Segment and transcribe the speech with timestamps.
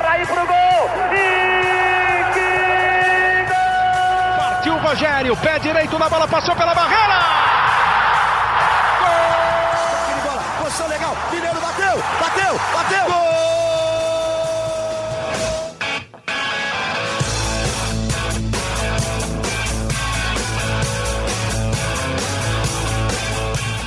[0.00, 0.90] Garraí pro gol.
[1.12, 2.50] E que
[3.48, 4.36] gol!
[4.38, 7.18] Partiu o Rogério, pé direito na bola, passou pela barreira.
[9.00, 10.22] Gol!
[10.22, 11.16] Bola, posição legal.
[11.32, 13.06] Mineiro bateu, bateu, bateu.
[13.06, 13.28] Gol!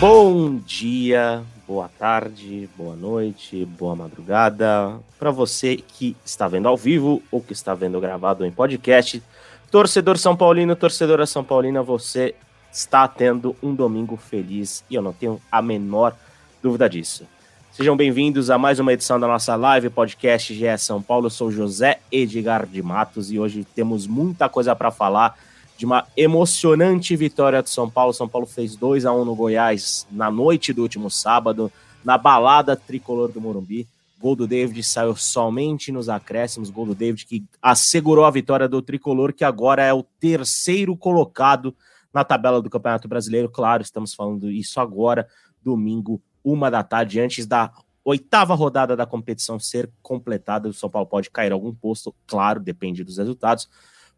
[0.01, 7.23] Bom dia, boa tarde, boa noite, boa madrugada para você que está vendo ao vivo
[7.31, 9.23] ou que está vendo gravado em podcast.
[9.71, 12.35] Torcedor São Paulino, torcedora São Paulina, você
[12.73, 16.13] está tendo um domingo feliz e eu não tenho a menor
[16.61, 17.25] dúvida disso.
[17.71, 21.27] Sejam bem-vindos a mais uma edição da nossa live podcast GE São Paulo.
[21.27, 25.39] Eu sou José Edgar de Matos e hoje temos muita coisa para falar
[25.81, 28.13] de uma emocionante vitória do São Paulo.
[28.13, 31.71] São Paulo fez 2 a 1 no Goiás na noite do último sábado,
[32.05, 33.87] na balada tricolor do Morumbi.
[34.19, 36.69] Gol do David saiu somente nos acréscimos.
[36.69, 41.75] Gol do David que assegurou a vitória do tricolor, que agora é o terceiro colocado
[42.13, 43.49] na tabela do Campeonato Brasileiro.
[43.49, 45.27] Claro, estamos falando isso agora,
[45.63, 47.71] domingo, uma da tarde, antes da
[48.05, 50.69] oitava rodada da competição ser completada.
[50.69, 53.67] O São Paulo pode cair algum posto, claro, depende dos resultados.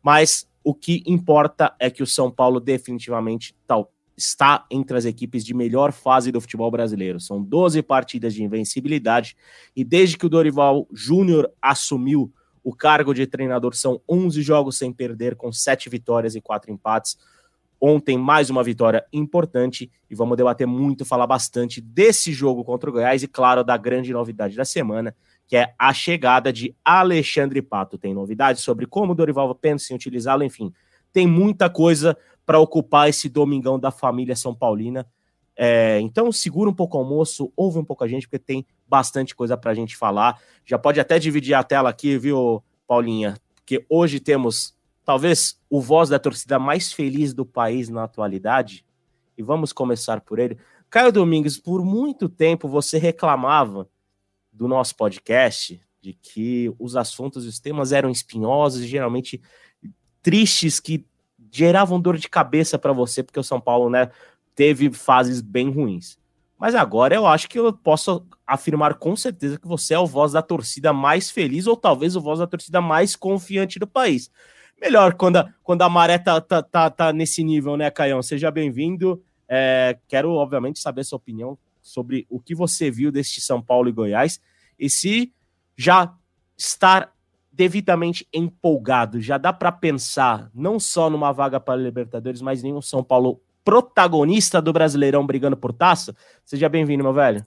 [0.02, 5.44] Mas o que importa é que o São Paulo definitivamente tal, está entre as equipes
[5.44, 7.20] de melhor fase do futebol brasileiro.
[7.20, 9.36] São 12 partidas de invencibilidade
[9.76, 12.32] e desde que o Dorival Júnior assumiu
[12.64, 17.18] o cargo de treinador, são 11 jogos sem perder, com 7 vitórias e 4 empates.
[17.80, 22.94] Ontem, mais uma vitória importante e vamos debater muito, falar bastante desse jogo contra o
[22.94, 25.14] Goiás e, claro, da grande novidade da semana,
[25.54, 27.96] que é a chegada de Alexandre Pato.
[27.96, 30.74] Tem novidades sobre como Dorival pensa em utilizá-lo, enfim,
[31.12, 35.06] tem muita coisa para ocupar esse domingão da família São Paulina.
[35.56, 39.36] É, então segura um pouco o almoço, ouve um pouco a gente, porque tem bastante
[39.36, 40.42] coisa para a gente falar.
[40.66, 43.38] Já pode até dividir a tela aqui, viu, Paulinha?
[43.54, 44.76] Porque hoje temos
[45.06, 48.84] talvez o voz da torcida mais feliz do país na atualidade.
[49.38, 50.58] E vamos começar por ele.
[50.90, 53.88] Caio Domingues, por muito tempo você reclamava
[54.54, 59.42] do nosso podcast de que os assuntos os temas eram espinhosos e geralmente
[60.22, 61.06] tristes que
[61.50, 64.12] geravam dor de cabeça para você, porque o São Paulo, né,
[64.54, 66.18] teve fases bem ruins.
[66.60, 70.34] Mas agora eu acho que eu posso afirmar com certeza que você é o voz
[70.34, 74.30] da torcida mais feliz, ou talvez o voz da torcida mais confiante do país.
[74.80, 78.22] Melhor quando a, quando a maré tá, tá, tá, tá nesse nível, né, Caião?
[78.22, 79.24] Seja bem-vindo.
[79.48, 83.92] É, quero, obviamente, saber sua opinião sobre o que você viu deste São Paulo e
[83.92, 84.40] Goiás
[84.80, 85.32] e se
[85.78, 86.12] já
[86.58, 87.14] estar
[87.52, 92.74] devidamente empolgado, já dá para pensar não só numa vaga para a Libertadores, mas em
[92.74, 96.16] um São Paulo protagonista do Brasileirão brigando por taça.
[96.44, 97.46] Seja bem-vindo, meu velho.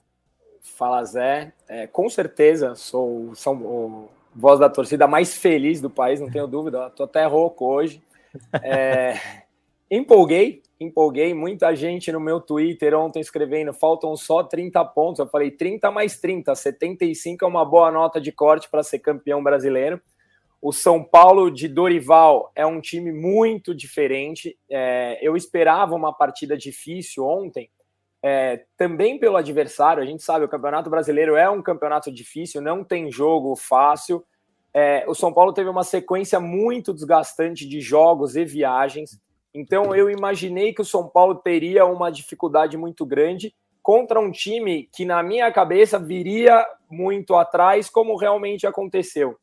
[0.61, 1.53] Fala, Zé.
[1.67, 6.47] É, com certeza sou, sou o voz da torcida mais feliz do país, não tenho
[6.47, 6.87] dúvida.
[6.87, 8.01] Estou até rouco hoje.
[8.61, 9.19] É,
[9.89, 11.33] empolguei, empolguei.
[11.33, 15.19] Muita gente no meu Twitter ontem escrevendo: faltam só 30 pontos.
[15.19, 19.43] Eu falei: 30 mais 30, 75 é uma boa nota de corte para ser campeão
[19.43, 20.01] brasileiro.
[20.61, 24.57] O São Paulo de Dorival é um time muito diferente.
[24.69, 27.69] É, eu esperava uma partida difícil ontem,
[28.23, 30.01] é, também pelo adversário.
[30.01, 34.25] A gente sabe o Campeonato Brasileiro é um campeonato difícil, não tem jogo fácil.
[34.73, 39.19] É, o São Paulo teve uma sequência muito desgastante de jogos e viagens.
[39.57, 44.87] Então eu imaginei que o São Paulo teria uma dificuldade muito grande contra um time
[44.93, 49.35] que, na minha cabeça, viria muito atrás, como realmente aconteceu.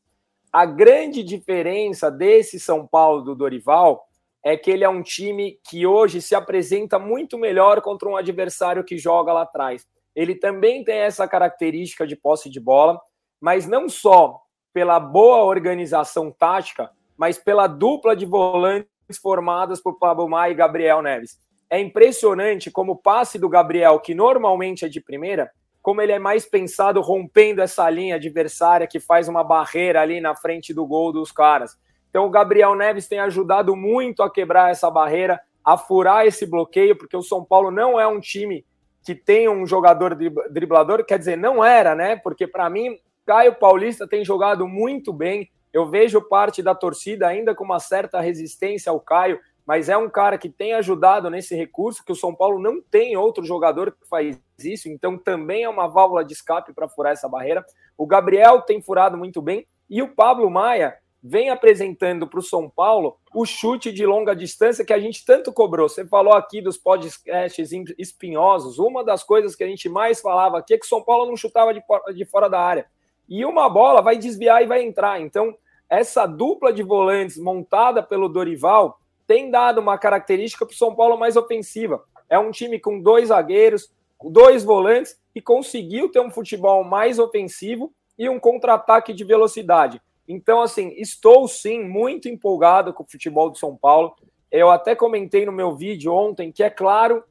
[0.53, 4.05] A grande diferença desse São Paulo do Dorival
[4.45, 8.85] é que ele é um time que hoje se apresenta muito melhor contra um adversário
[8.85, 9.85] que joga lá atrás.
[10.15, 13.01] Ele também tem essa característica de posse de bola,
[13.41, 14.41] mas não só
[14.73, 21.03] pela boa organização tática, mas pela dupla de volantes formadas por Pablo Maia e Gabriel
[21.03, 21.39] Neves.
[21.69, 25.51] É impressionante como o passe do Gabriel, que normalmente é de primeira,
[25.83, 30.35] como ele é mais pensado rompendo essa linha adversária que faz uma barreira ali na
[30.35, 31.77] frente do gol dos caras.
[32.09, 36.97] Então o Gabriel Neves tem ajudado muito a quebrar essa barreira, a furar esse bloqueio,
[36.97, 38.65] porque o São Paulo não é um time
[39.05, 40.17] que tem um jogador
[40.51, 42.17] driblador, quer dizer, não era, né?
[42.17, 42.97] Porque para mim,
[43.27, 48.21] Caio Paulista tem jogado muito bem, eu vejo parte da torcida ainda com uma certa
[48.21, 52.33] resistência ao Caio, mas é um cara que tem ajudado nesse recurso, que o São
[52.33, 56.73] Paulo não tem outro jogador que faz isso, então também é uma válvula de escape
[56.73, 57.67] para furar essa barreira.
[57.99, 62.71] O Gabriel tem furado muito bem e o Pablo Maia vem apresentando para o São
[62.71, 65.89] Paulo o chute de longa distância que a gente tanto cobrou.
[65.89, 68.79] Você falou aqui dos podcasts espinhosos.
[68.79, 71.37] Uma das coisas que a gente mais falava aqui é que o São Paulo não
[71.37, 72.87] chutava de fora da área.
[73.29, 75.21] e uma bola vai desviar e vai entrar.
[75.21, 75.57] Então,
[75.89, 81.19] essa dupla de volantes montada pelo Dorival tem dado uma característica para o São Paulo
[81.19, 82.05] mais ofensiva.
[82.29, 83.93] É um time com dois zagueiros,
[84.23, 90.01] dois volantes e conseguiu ter um futebol mais ofensivo e um contra-ataque de velocidade.
[90.27, 94.15] Então, assim, estou sim muito empolgado com o futebol de São Paulo.
[94.51, 97.25] Eu até comentei no meu vídeo ontem que é claro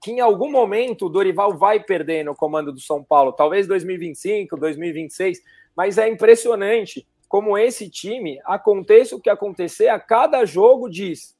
[0.00, 4.56] que em algum momento o Dorival vai perder no comando do São Paulo, talvez 2025,
[4.56, 5.40] 2026,
[5.74, 11.36] mas é impressionante como esse time, aconteça o que acontecer, a cada jogo diz: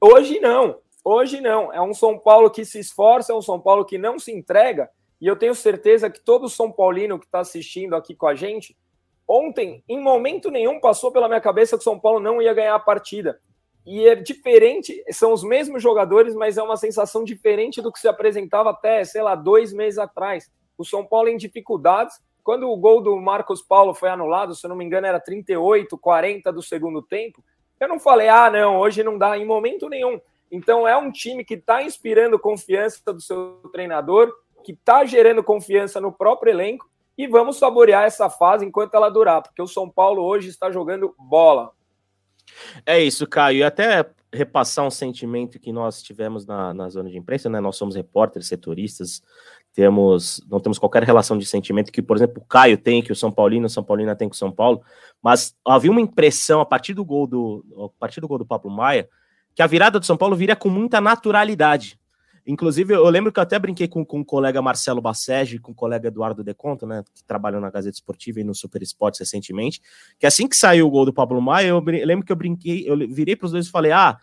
[0.00, 1.72] hoje não, hoje não.
[1.72, 4.90] É um São Paulo que se esforça, é um São Paulo que não se entrega,
[5.20, 8.76] e eu tenho certeza que todo São Paulino que está assistindo aqui com a gente,
[9.28, 12.74] ontem, em momento nenhum, passou pela minha cabeça que o São Paulo não ia ganhar
[12.74, 13.38] a partida.
[13.86, 18.08] E é diferente, são os mesmos jogadores, mas é uma sensação diferente do que se
[18.08, 20.50] apresentava até, sei lá, dois meses atrás.
[20.76, 22.20] O São Paulo em dificuldades.
[22.46, 25.98] Quando o gol do Marcos Paulo foi anulado, se eu não me engano, era 38,
[25.98, 27.42] 40 do segundo tempo.
[27.80, 30.20] Eu não falei, ah, não, hoje não dá, em momento nenhum.
[30.48, 34.32] Então é um time que está inspirando confiança do seu treinador,
[34.62, 36.88] que está gerando confiança no próprio elenco,
[37.18, 41.16] e vamos saborear essa fase enquanto ela durar, porque o São Paulo hoje está jogando
[41.18, 41.72] bola.
[42.86, 43.58] É isso, Caio.
[43.58, 47.58] E até repassar um sentimento que nós tivemos na, na zona de imprensa, né?
[47.58, 49.22] Nós somos repórteres, setoristas,
[49.76, 53.14] temos, não temos qualquer relação de sentimento que, por exemplo, o Caio tem, que o
[53.14, 54.80] São Paulino, o São Paulina tem com o São Paulo,
[55.22, 58.70] mas havia uma impressão a partir do gol do, a partir do gol do Pablo
[58.70, 59.06] Maia,
[59.54, 62.00] que a virada do São Paulo viria com muita naturalidade.
[62.46, 65.74] Inclusive, eu lembro que eu até brinquei com, com o colega Marcelo Bassege, com o
[65.74, 69.82] colega Eduardo Deconto, né, que trabalhou na Gazeta Esportiva e no Super Esportes recentemente,
[70.18, 72.88] que assim que saiu o gol do Pablo Maia, eu, eu lembro que eu brinquei,
[72.88, 74.16] eu virei para os dois e falei: ah,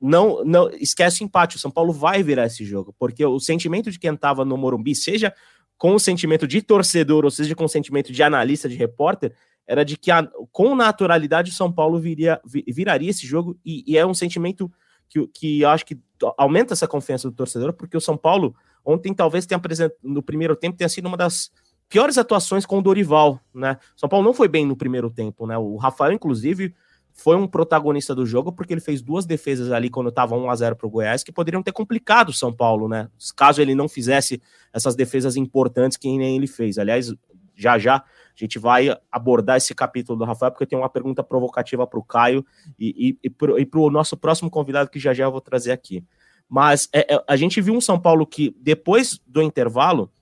[0.00, 3.90] não, não esquece o empate, o São Paulo vai virar esse jogo, porque o sentimento
[3.90, 5.34] de quem estava no Morumbi, seja
[5.78, 9.34] com o sentimento de torcedor, ou seja, com o sentimento de analista, de repórter,
[9.66, 13.98] era de que a, com naturalidade o São Paulo viria, viraria esse jogo, e, e
[13.98, 14.70] é um sentimento
[15.08, 15.98] que, que eu acho que
[16.38, 18.54] aumenta essa confiança do torcedor, porque o São Paulo
[18.84, 21.50] ontem talvez tenha apresentado, no primeiro tempo, tenha sido uma das
[21.88, 23.78] piores atuações com o Dorival, né?
[23.96, 25.56] São Paulo não foi bem no primeiro tempo, né?
[25.58, 26.74] O Rafael, inclusive,
[27.16, 30.54] foi um protagonista do jogo porque ele fez duas defesas ali quando estava 1 a
[30.54, 33.08] 0 para o Goiás que poderiam ter complicado o São Paulo, né?
[33.34, 34.40] Caso ele não fizesse
[34.70, 36.76] essas defesas importantes que nem ele fez.
[36.78, 37.12] Aliás,
[37.56, 38.04] já já a
[38.38, 42.44] gente vai abordar esse capítulo do Rafael, porque tem uma pergunta provocativa para o Caio
[42.78, 46.04] e, e, e para o nosso próximo convidado, que já já eu vou trazer aqui.
[46.46, 50.12] Mas é, é, a gente viu um São Paulo que, depois do intervalo,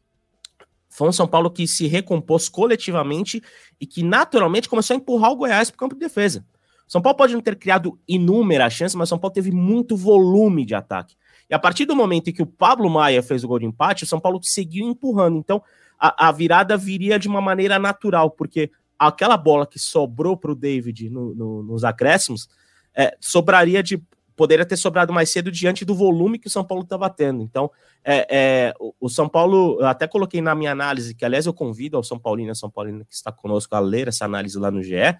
[0.88, 3.42] foi um São Paulo que se recompôs coletivamente
[3.80, 6.46] e que naturalmente começou a empurrar o Goiás para o campo de defesa.
[6.86, 10.74] São Paulo pode não ter criado inúmeras chances, mas São Paulo teve muito volume de
[10.74, 11.16] ataque.
[11.48, 14.04] E a partir do momento em que o Pablo Maia fez o gol de empate,
[14.04, 15.36] o São Paulo seguiu empurrando.
[15.36, 15.62] Então,
[15.98, 20.54] a, a virada viria de uma maneira natural, porque aquela bola que sobrou para o
[20.54, 22.48] David no, no, nos acréscimos
[22.94, 24.02] é, sobraria de.
[24.36, 27.40] Poderia ter sobrado mais cedo diante do volume que o São Paulo estava tendo.
[27.40, 27.70] Então,
[28.02, 31.54] é, é, o, o, São Paulo, eu até coloquei na minha análise, que aliás eu
[31.54, 34.72] convido ao São Paulino e São Paulino que está conosco a ler essa análise lá
[34.72, 35.16] no GE,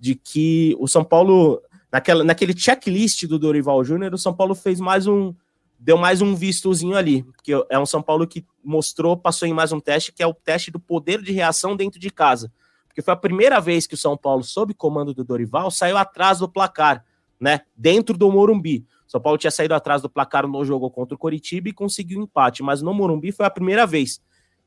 [0.00, 1.60] de que o São Paulo,
[1.92, 5.34] naquela, naquele checklist do Dorival Júnior, o São Paulo fez mais um,
[5.78, 9.72] deu mais um vistozinho ali, porque é um São Paulo que mostrou, passou em mais
[9.72, 12.50] um teste, que é o teste do poder de reação dentro de casa.
[12.88, 16.38] Porque foi a primeira vez que o São Paulo, sob comando do Dorival, saiu atrás
[16.38, 17.04] do placar,
[17.38, 17.60] né?
[17.76, 18.86] Dentro do Morumbi.
[19.06, 22.22] O São Paulo tinha saído atrás do placar no jogo contra o Coritiba e conseguiu
[22.22, 24.20] empate, mas no Morumbi foi a primeira vez.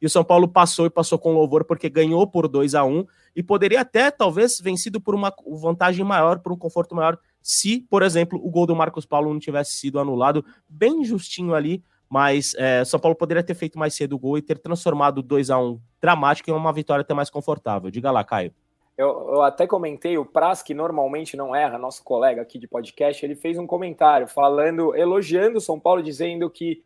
[0.04, 3.06] E o São Paulo passou e passou com louvor porque ganhou por 2 a 1
[3.34, 8.04] e poderia até, talvez, vencido por uma vantagem maior, por um conforto maior, se, por
[8.04, 12.84] exemplo, o gol do Marcos Paulo não tivesse sido anulado, bem justinho ali, mas é,
[12.84, 15.80] São Paulo poderia ter feito mais cedo o gol e ter transformado 2 a 1
[16.02, 17.90] dramático em uma vitória até mais confortável.
[17.90, 18.54] Diga lá, Caio.
[18.98, 23.26] Eu, eu, até comentei, o Praz, que normalmente não erra, nosso colega aqui de podcast,
[23.26, 26.84] ele fez um comentário falando, elogiando o São Paulo, dizendo que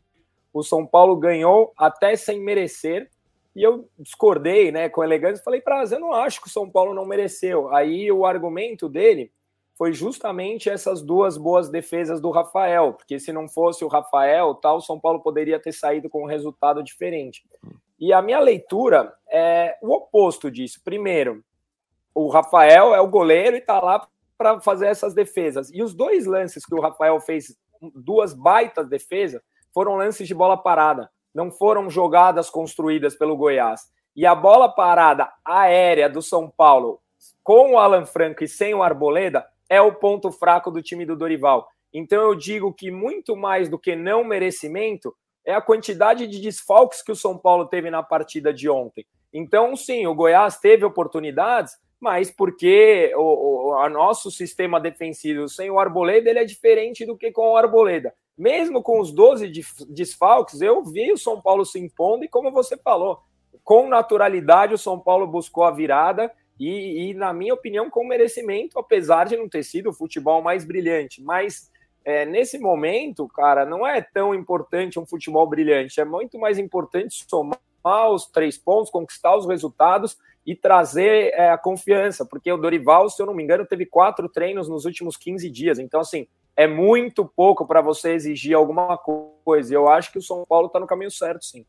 [0.59, 3.09] o São Paulo ganhou até sem merecer.
[3.55, 6.93] E eu discordei, né, com elegância, falei, Praz, eu não acho que o São Paulo
[6.93, 7.73] não mereceu.
[7.73, 9.31] Aí o argumento dele
[9.75, 14.77] foi justamente essas duas boas defesas do Rafael, porque se não fosse o Rafael, tal,
[14.77, 17.43] o São Paulo poderia ter saído com um resultado diferente.
[17.99, 20.81] E a minha leitura é o oposto disso.
[20.83, 21.43] Primeiro,
[22.13, 25.71] o Rafael é o goleiro e está lá para fazer essas defesas.
[25.71, 27.57] E os dois lances que o Rafael fez,
[27.95, 29.41] duas baitas defesas,
[29.73, 33.81] foram lances de bola parada, não foram jogadas construídas pelo Goiás.
[34.15, 36.99] E a bola parada aérea do São Paulo,
[37.43, 41.15] com o Alan Franco e sem o Arboleda, é o ponto fraco do time do
[41.15, 41.67] Dorival.
[41.93, 47.01] Então eu digo que muito mais do que não merecimento é a quantidade de desfalques
[47.01, 49.05] que o São Paulo teve na partida de ontem.
[49.33, 55.79] Então, sim, o Goiás teve oportunidades, mas porque o, o nosso sistema defensivo sem o
[55.79, 58.13] Arboleda ele é diferente do que com o Arboleda.
[58.37, 59.51] Mesmo com os 12
[59.89, 63.19] desfalques, eu vi o São Paulo se impondo e, como você falou,
[63.63, 68.77] com naturalidade o São Paulo buscou a virada e, e, na minha opinião, com merecimento,
[68.77, 71.21] apesar de não ter sido o futebol mais brilhante.
[71.21, 71.71] Mas
[72.05, 77.25] é, nesse momento, cara, não é tão importante um futebol brilhante, é muito mais importante
[77.27, 77.59] somar
[78.11, 83.21] os três pontos, conquistar os resultados e trazer é, a confiança, porque o Dorival, se
[83.21, 85.79] eu não me engano, teve quatro treinos nos últimos 15 dias.
[85.79, 86.27] Então, assim,
[86.57, 89.73] é muito pouco para você exigir alguma coisa.
[89.73, 91.63] Eu acho que o São Paulo está no caminho certo, sim.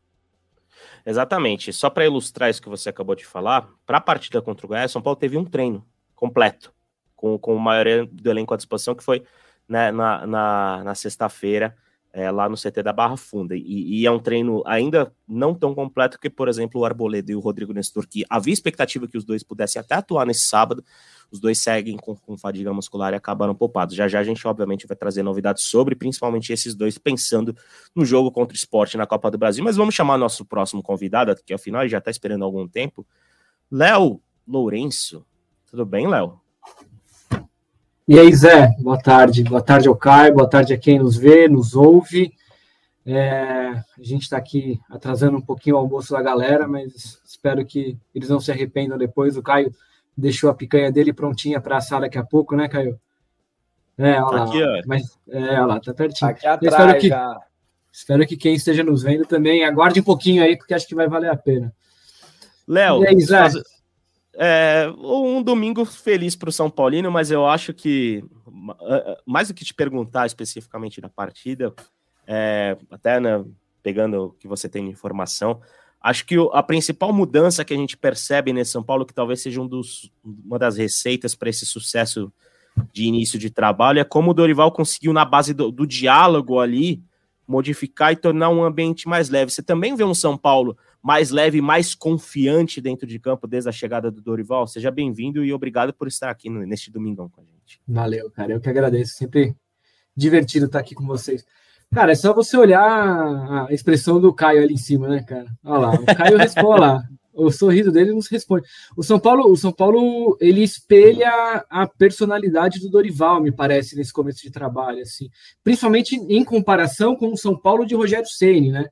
[1.05, 1.71] Exatamente.
[1.71, 4.91] Só para ilustrar isso que você acabou de falar, para a partida contra o Goiás,
[4.91, 6.73] São Paulo teve um treino completo,
[7.15, 9.23] com, com a maioria do elenco à disposição, que foi
[9.67, 11.77] né, na, na, na sexta-feira,
[12.11, 13.55] é, lá no CT da Barra Funda.
[13.55, 17.35] E, e, é um treino ainda não tão completo que, por exemplo, o Arboleda e
[17.35, 20.83] o Rodrigo Nestor, que havia expectativa que os dois pudessem até atuar nesse sábado,
[21.31, 23.95] os dois seguem com, com fadiga muscular e acabaram poupados.
[23.95, 27.55] Já já a gente, obviamente, vai trazer novidades sobre, principalmente esses dois, pensando
[27.95, 29.63] no jogo contra o esporte na Copa do Brasil.
[29.63, 33.05] Mas vamos chamar nosso próximo convidado, que afinal já está esperando algum tempo.
[33.71, 35.23] Léo Lourenço.
[35.69, 36.48] Tudo bem, Léo?
[38.09, 39.43] E aí, Zé, boa tarde.
[39.43, 42.33] Boa tarde ao Caio, boa tarde a quem nos vê, nos ouve.
[43.05, 47.99] É, a gente está aqui atrasando um pouquinho o almoço da galera, mas espero que
[48.15, 49.37] eles não se arrependam depois.
[49.37, 49.71] O Caio
[50.17, 52.99] deixou a picanha dele prontinha para assar daqui a pouco, né, Caio?
[53.95, 54.43] É, olha lá.
[54.45, 54.81] Aqui, ó.
[54.87, 56.31] Mas, é, olha lá, tá pertinho.
[56.31, 57.39] Aqui atrás, espero que, já.
[57.91, 61.07] espero que quem esteja nos vendo também aguarde um pouquinho aí, porque acho que vai
[61.07, 61.71] valer a pena.
[62.67, 63.03] Léo,
[64.39, 68.23] é, um domingo feliz para o São Paulino, mas eu acho que,
[69.25, 71.73] mais do que te perguntar especificamente da partida,
[72.25, 73.43] é, até né,
[73.83, 75.61] pegando o que você tem de informação,
[76.01, 79.59] Acho que a principal mudança que a gente percebe nesse São Paulo, que talvez seja
[79.59, 82.31] um dos, uma das receitas para esse sucesso
[82.93, 87.03] de início de trabalho, é como o Dorival conseguiu, na base do, do diálogo ali,
[87.45, 89.51] modificar e tornar um ambiente mais leve.
[89.51, 93.71] Você também vê um São Paulo mais leve, mais confiante dentro de campo desde a
[93.71, 94.67] chegada do Dorival?
[94.67, 97.81] Seja bem-vindo e obrigado por estar aqui neste domingão com a gente.
[97.87, 98.53] Valeu, cara.
[98.53, 99.15] Eu que agradeço.
[99.15, 99.55] Sempre
[100.15, 101.45] divertido estar aqui com vocês.
[101.91, 105.47] Cara, é só você olhar a expressão do Caio ali em cima, né, cara?
[105.63, 107.03] Olha lá, o Caio responde lá.
[107.33, 108.67] O sorriso dele nos responde.
[108.97, 114.11] O São Paulo, o São Paulo, ele espelha a personalidade do Dorival, me parece, nesse
[114.11, 115.29] começo de trabalho, assim.
[115.63, 118.89] Principalmente em comparação com o São Paulo de Rogério Ceni, né?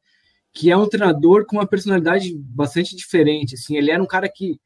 [0.57, 3.77] Que é um treinador com uma personalidade bastante diferente, assim.
[3.77, 4.59] Ele era um cara que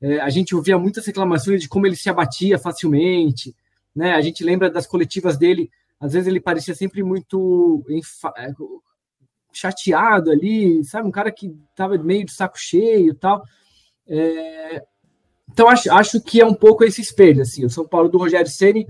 [0.00, 3.54] é, a gente ouvia muitas reclamações de como ele se abatia facilmente,
[3.94, 4.14] né?
[4.14, 7.82] A gente lembra das coletivas dele às vezes ele parecia sempre muito
[8.36, 8.52] é,
[9.52, 11.08] chateado ali, sabe?
[11.08, 13.42] Um cara que estava meio de saco cheio e tal.
[14.06, 14.84] É...
[15.50, 17.64] Então, acho, acho que é um pouco esse espelho, assim.
[17.64, 18.86] O São Paulo do Rogério Ceni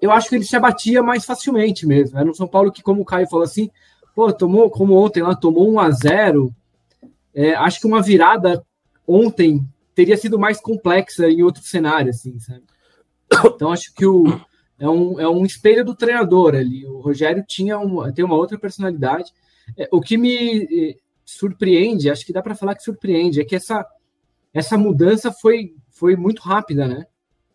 [0.00, 2.18] eu acho que ele se abatia mais facilmente mesmo.
[2.18, 3.70] Era um São Paulo que, como o Caio falou assim,
[4.14, 6.54] pô, tomou, como ontem lá, tomou 1 a 0
[7.34, 8.64] é, Acho que uma virada
[9.06, 12.62] ontem teria sido mais complexa em outro cenário, assim, sabe?
[13.46, 14.24] Então, acho que o,
[14.78, 16.86] é um, é um espelho do treinador ali.
[16.86, 19.32] O Rogério tinha uma, tem uma outra personalidade.
[19.76, 23.56] É, o que me eh, surpreende, acho que dá para falar que surpreende, é que
[23.56, 23.86] essa,
[24.52, 27.06] essa mudança foi, foi muito rápida, né?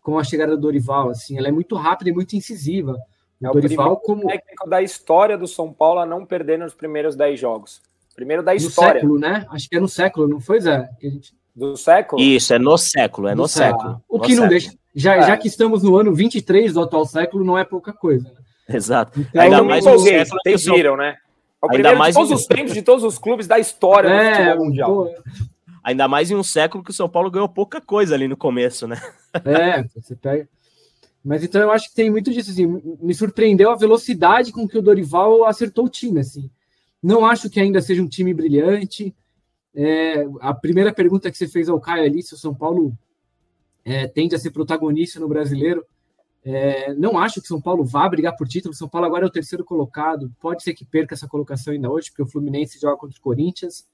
[0.01, 2.97] Com a chegada do Dorival, assim, ela é muito rápida e muito incisiva.
[3.41, 6.73] O é Dorival o como técnico da história do São Paulo a não perder nos
[6.73, 7.81] primeiros 10 jogos.
[8.15, 9.03] Primeiro da história.
[9.03, 9.45] No século, né?
[9.49, 10.89] Acho que é no século, não foi, Zé?
[11.01, 11.35] Gente...
[11.55, 12.21] Do século?
[12.21, 13.81] Isso, é no século, é no, no século.
[13.81, 14.03] século.
[14.07, 14.41] O no que século.
[14.43, 15.21] não deixa já, é.
[15.21, 18.27] já que estamos no ano 23 do atual século, não é pouca coisa.
[18.27, 18.75] Né?
[18.75, 19.19] Exato.
[19.19, 21.15] Então, Ainda mais um século vocês viram, né?
[21.63, 24.31] É o Ainda mais de todos os tempos de todos os clubes da história é,
[24.31, 25.13] do futebol mundial.
[25.83, 28.87] Ainda mais em um século que o São Paulo ganhou pouca coisa ali no começo,
[28.87, 28.99] né?
[29.45, 30.49] É, você pega.
[31.27, 32.65] Mas então eu acho que tem muito disso, assim,
[33.01, 36.49] me surpreendeu a velocidade com que o Dorival acertou o time, assim.
[37.03, 39.13] Não acho que ainda seja um time brilhante.
[39.75, 42.97] É, a primeira pergunta que você fez ao Caio ali, se o São Paulo
[43.83, 45.85] é, tende a ser protagonista no brasileiro.
[46.45, 48.73] É, não acho que São Paulo vá brigar por título.
[48.73, 50.33] São Paulo agora é o terceiro colocado.
[50.39, 53.85] Pode ser que perca essa colocação ainda hoje, porque o Fluminense joga contra o Corinthians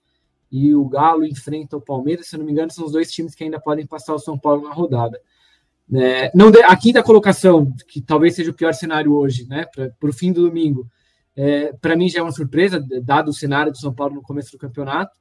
[0.51, 2.27] e o Galo enfrenta o Palmeiras.
[2.27, 4.61] Se não me engano, são os dois times que ainda podem passar o São Paulo
[4.61, 5.19] na rodada.
[5.91, 10.09] É, não de, a quinta colocação, que talvez seja o pior cenário hoje, né, para
[10.09, 10.87] o fim do domingo,
[11.35, 14.51] é, para mim já é uma surpresa, dado o cenário do São Paulo no começo
[14.51, 15.15] do campeonato.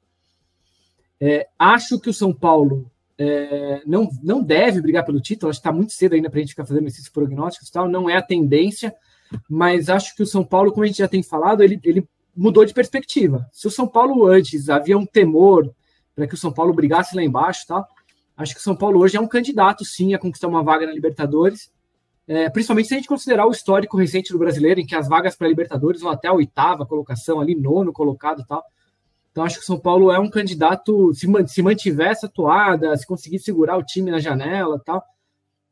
[1.20, 5.66] É, acho que o São Paulo é, não, não deve brigar pelo título, acho que
[5.66, 8.22] está muito cedo ainda para a gente ficar fazendo esses prognósticos tal, não é a
[8.22, 8.94] tendência,
[9.48, 12.64] mas acho que o São Paulo, como a gente já tem falado, ele, ele mudou
[12.64, 13.48] de perspectiva.
[13.52, 15.72] Se o São Paulo antes havia um temor
[16.14, 17.86] para que o São Paulo brigasse lá embaixo, tá?
[18.36, 20.92] Acho que o São Paulo hoje é um candidato, sim, a conquistar uma vaga na
[20.92, 21.70] Libertadores,
[22.26, 25.36] é, principalmente se a gente considerar o histórico recente do brasileiro, em que as vagas
[25.36, 28.62] para Libertadores vão até a oitava colocação, ali nono colocado, tal.
[29.30, 33.06] Então acho que o São Paulo é um candidato, se, se mantiver essa toada, se
[33.06, 35.02] conseguir segurar o time na janela, tal,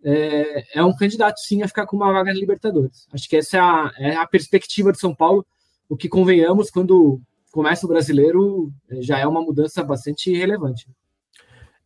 [0.02, 3.06] é, é, um candidato sim a ficar com uma vaga na Libertadores.
[3.12, 5.46] Acho que essa é a, é a perspectiva de São Paulo.
[5.88, 7.20] O que convenhamos quando
[7.52, 10.86] começa o brasileiro é, já é uma mudança bastante relevante.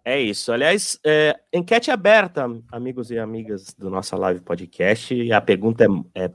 [0.05, 0.53] É isso.
[0.53, 5.33] Aliás, é, enquete aberta, amigos e amigas do nossa live podcast.
[5.33, 5.85] A pergunta
[6.15, 6.31] é, é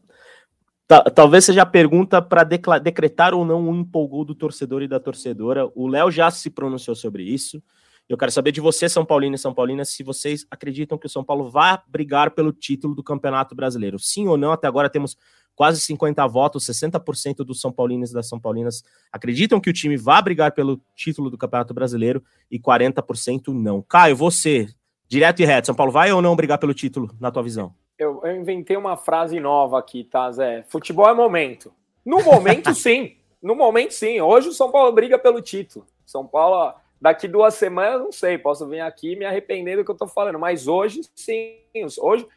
[1.14, 5.70] talvez seja a pergunta para decretar ou não um empolgou do torcedor e da torcedora.
[5.76, 7.62] O Léo já se pronunciou sobre isso.
[8.10, 11.10] Eu quero saber de você, São Paulino e São Paulina, se vocês acreditam que o
[11.10, 14.00] São Paulo vai brigar pelo título do Campeonato Brasileiro.
[14.00, 14.52] Sim ou não?
[14.52, 15.16] Até agora temos
[15.60, 19.98] quase 50 votos, 60% dos São Paulinos e das São Paulinas acreditam que o time
[19.98, 23.82] vai brigar pelo título do Campeonato Brasileiro e 40% não.
[23.82, 24.70] Caio, você,
[25.06, 27.74] direto e reto, São Paulo vai ou não brigar pelo título, na tua visão?
[27.98, 30.64] Eu, eu inventei uma frase nova aqui, tá, Zé?
[30.70, 31.74] Futebol é momento.
[32.06, 33.18] No momento, sim.
[33.44, 34.22] No momento, sim.
[34.22, 35.86] Hoje o São Paulo briga pelo título.
[36.06, 39.94] São Paulo Daqui duas semanas, não sei, posso vir aqui me arrepender do que eu
[39.94, 41.56] estou falando, mas hoje, sim,
[41.98, 42.28] hoje,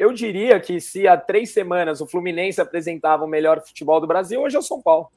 [0.00, 4.40] eu diria que se há três semanas o Fluminense apresentava o melhor futebol do Brasil,
[4.40, 5.12] hoje é o São Paulo.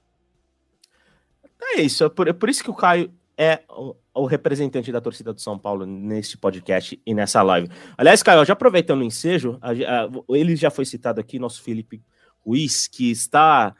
[1.61, 4.99] É isso, é por, é por isso que o Caio é o, o, representante da
[4.99, 7.69] torcida do São Paulo neste podcast e nessa live.
[7.97, 12.03] Aliás, Caio, já aproveitando o ensejo, a, a, ele já foi citado aqui, nosso Felipe
[12.45, 13.73] Ruiz, que está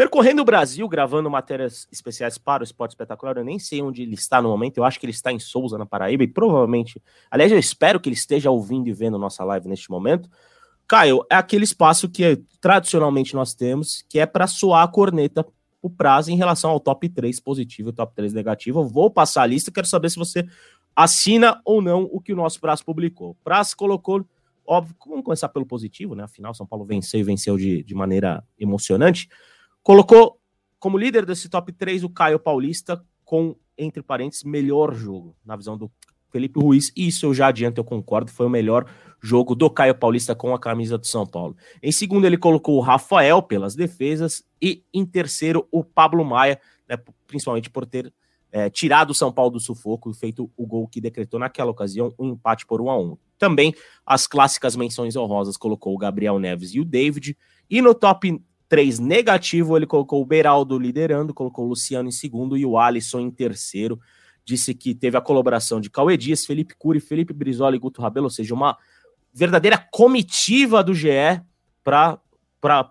[0.00, 4.14] Percorrendo o Brasil, gravando matérias especiais para o Esporte Espetacular, eu nem sei onde ele
[4.14, 7.52] está no momento, eu acho que ele está em Souza, na Paraíba, e provavelmente, aliás,
[7.52, 10.26] eu espero que ele esteja ouvindo e vendo nossa live neste momento.
[10.90, 15.46] Caio, é aquele espaço que tradicionalmente nós temos, que é para soar a corneta
[15.80, 18.80] o prazo em relação ao top 3 positivo e top 3 negativo.
[18.80, 20.44] Eu vou passar a lista, quero saber se você
[20.96, 23.36] assina ou não o que o nosso prazo publicou.
[23.44, 24.26] Prazo colocou,
[24.66, 26.24] óbvio, vamos começar pelo positivo, né?
[26.24, 29.28] Afinal, São Paulo venceu e venceu de, de maneira emocionante.
[29.84, 30.40] Colocou
[30.80, 35.78] como líder desse top 3 o Caio Paulista, com, entre parênteses, melhor jogo, na visão
[35.78, 35.88] do
[36.30, 36.92] Felipe Ruiz.
[36.96, 38.86] E isso eu já adianto, eu concordo, foi o melhor
[39.20, 41.56] jogo do Caio Paulista com a camisa do São Paulo.
[41.82, 44.44] Em segundo, ele colocou o Rafael pelas defesas.
[44.60, 48.12] E em terceiro, o Pablo Maia, né, principalmente por ter
[48.52, 52.12] é, tirado o São Paulo do sufoco e feito o gol que decretou naquela ocasião
[52.18, 56.74] um empate por 1 a 1 Também as clássicas menções honrosas colocou o Gabriel Neves
[56.74, 57.36] e o David.
[57.68, 62.56] E no top 3 negativo, ele colocou o Beraldo liderando, colocou o Luciano em segundo
[62.56, 64.00] e o Alisson em terceiro.
[64.50, 68.26] Disse que teve a colaboração de Cauê Dias, Felipe Cury, Felipe Brizola e Guto Rabelo,
[68.26, 68.76] ou seja, uma
[69.32, 71.40] verdadeira comitiva do GE
[71.84, 72.18] para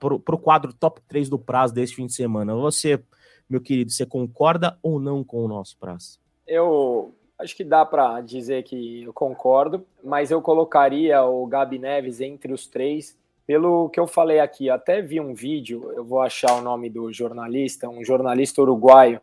[0.10, 2.56] o quadro top 3 do prazo desse fim de semana.
[2.56, 3.04] Você,
[3.50, 6.18] meu querido, você concorda ou não com o nosso prazo?
[6.48, 12.22] Eu acho que dá para dizer que eu concordo, mas eu colocaria o Gabi Neves
[12.22, 16.54] entre os três pelo que eu falei aqui, até vi um vídeo, eu vou achar
[16.54, 19.20] o nome do jornalista, um jornalista uruguaio,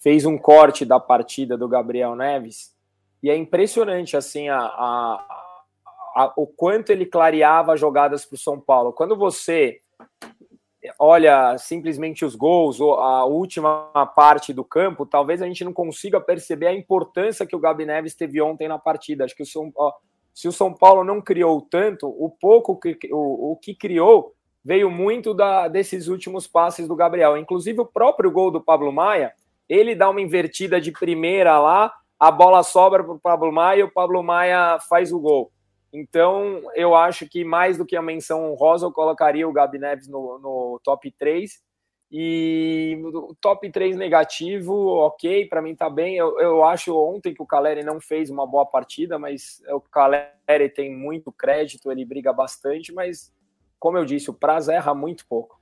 [0.00, 2.74] fez um corte da partida do Gabriel Neves,
[3.22, 5.26] e é impressionante assim a, a,
[6.16, 8.92] a o quanto ele clareava jogadas para o São Paulo.
[8.92, 9.80] Quando você
[10.98, 16.68] olha simplesmente os gols, a última parte do campo, talvez a gente não consiga perceber
[16.68, 19.24] a importância que o Gabi Neves teve ontem na partida.
[19.24, 19.70] Acho que o São
[20.32, 24.34] se o São Paulo não criou tanto, o pouco que o, o que criou
[24.64, 27.36] veio muito da, desses últimos passes do Gabriel.
[27.36, 29.34] Inclusive o próprio gol do Pablo Maia,
[29.70, 33.92] ele dá uma invertida de primeira lá, a bola sobra para o Pablo Maia o
[33.92, 35.52] Pablo Maia faz o gol.
[35.92, 40.08] Então, eu acho que mais do que a menção honrosa, eu colocaria o Gabi Neves
[40.08, 41.52] no, no top 3
[42.12, 46.16] e o top 3 negativo, ok, para mim tá bem.
[46.16, 50.68] Eu, eu acho ontem que o Caleri não fez uma boa partida, mas o Caleri
[50.68, 53.32] tem muito crédito, ele briga bastante, mas
[53.78, 55.59] como eu disse, o prazo erra muito pouco.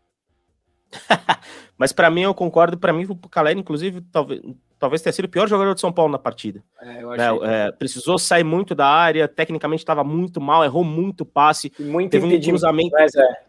[1.76, 4.40] mas para mim, eu concordo, para mim, o Caleri, inclusive, talvez,
[4.78, 6.62] talvez tenha sido o pior jogador de São Paulo na partida.
[6.80, 11.72] É, é, é, precisou sair muito da área, tecnicamente estava muito mal, errou muito passe,
[11.78, 12.96] muito teve um cruzamento.
[12.96, 13.48] É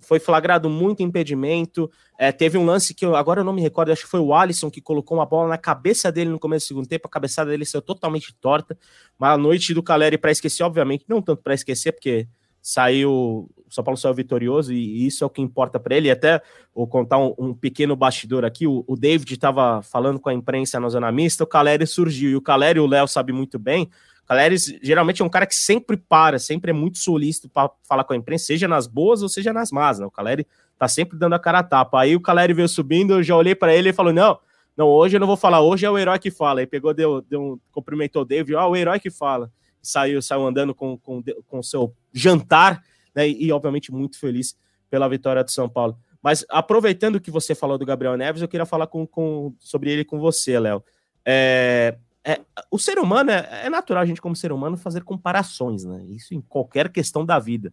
[0.00, 1.90] foi flagrado muito impedimento.
[2.18, 4.32] É, teve um lance que eu, agora eu não me recordo, acho que foi o
[4.32, 7.08] Alisson que colocou uma bola na cabeça dele no começo do segundo tempo.
[7.08, 8.78] A cabeçada dele saiu totalmente torta.
[9.18, 12.28] Mas a noite do Caleri para esquecer, obviamente, não tanto para esquecer, porque
[12.68, 16.08] saiu, o São Paulo saiu vitorioso e, isso é o que importa para ele.
[16.08, 16.42] E até
[16.74, 20.80] vou contar um, um pequeno bastidor aqui: o, o David estava falando com a imprensa
[20.80, 23.88] na zona mista, o Caleri surgiu e o Caleri, o Léo sabe muito bem.
[24.26, 28.12] Caleri geralmente é um cara que sempre para, sempre é muito solícito para falar com
[28.12, 30.06] a imprensa, seja nas boas ou seja nas más, né?
[30.06, 30.44] O Caleri
[30.76, 32.00] tá sempre dando a cara a tapa.
[32.00, 34.40] Aí o Caleri veio subindo, eu já olhei para ele e falou: "Não,
[34.76, 36.58] Não, hoje eu não vou falar, hoje é o herói que fala.
[36.60, 39.50] Aí pegou, deu, deu um, cumprimentou o David, ó, o herói que fala.
[39.86, 42.82] Saiu, saiu andando com com, com seu jantar,
[43.14, 43.28] né?
[43.28, 44.56] E, obviamente muito feliz
[44.90, 45.98] pela vitória do São Paulo.
[46.22, 50.04] Mas aproveitando que você falou do Gabriel Neves, eu queria falar com, com sobre ele
[50.04, 50.82] com você, Léo.
[51.24, 55.84] É, é, o ser humano é, é, natural a gente como ser humano fazer comparações,
[55.84, 56.04] né?
[56.08, 57.72] Isso em qualquer questão da vida.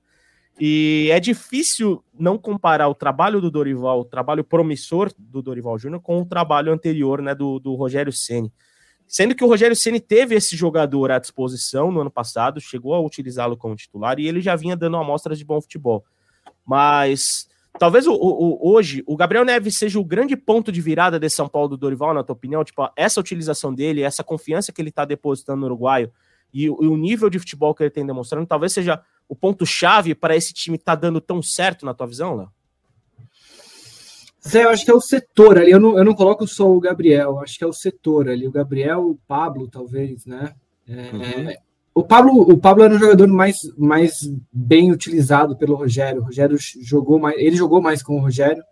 [0.59, 6.01] E é difícil não comparar o trabalho do Dorival, o trabalho promissor do Dorival Júnior,
[6.01, 8.53] com o trabalho anterior, né, do, do Rogério Ceni.
[9.13, 12.99] Sendo que o Rogério Ceni teve esse jogador à disposição no ano passado, chegou a
[12.99, 16.03] utilizá-lo como titular e ele já vinha dando amostras de bom futebol.
[16.65, 17.47] Mas
[17.77, 21.47] talvez o, o, hoje o Gabriel Neves seja o grande ponto de virada desse São
[21.47, 22.63] Paulo do Dorival, na tua opinião?
[22.63, 26.11] Tipo, essa utilização dele, essa confiança que ele está depositando no uruguaio
[26.51, 28.99] e, e, o nível de futebol que ele tem demonstrando, talvez seja
[29.29, 32.51] o ponto-chave para esse time estar tá dando tão certo na tua visão, Léo?
[34.47, 35.71] Zé, eu acho que é o setor ali.
[35.71, 38.47] Eu não, eu não coloco só o Gabriel, acho que é o setor ali.
[38.47, 40.53] O Gabriel, o Pablo, talvez, né?
[40.87, 41.53] É, uhum.
[41.95, 44.19] O Pablo, o Pablo era um jogador mais, mais
[44.51, 46.21] bem utilizado pelo Rogério.
[46.21, 48.63] O Rogério jogou mais, ele jogou mais com o Rogério.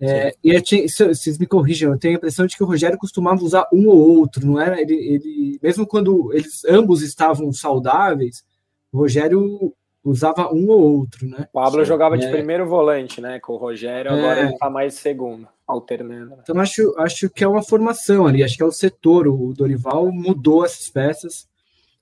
[0.00, 3.42] É, e tinha, vocês me corrijam, eu tenho a impressão de que o Rogério costumava
[3.42, 4.80] usar um ou outro, não era?
[4.80, 8.44] Ele, ele mesmo quando eles ambos estavam saudáveis,
[8.92, 9.74] o Rogério
[10.08, 11.46] usava um ou outro, né?
[11.52, 12.18] O Pablo jogava é.
[12.18, 13.38] de primeiro volante, né?
[13.38, 14.44] Com o Rogério, agora é.
[14.44, 16.30] ele tá mais segundo, alternando.
[16.30, 16.42] Né?
[16.42, 19.28] Então acho, acho que é uma formação ali, acho que é o setor.
[19.28, 21.46] O Dorival mudou essas peças.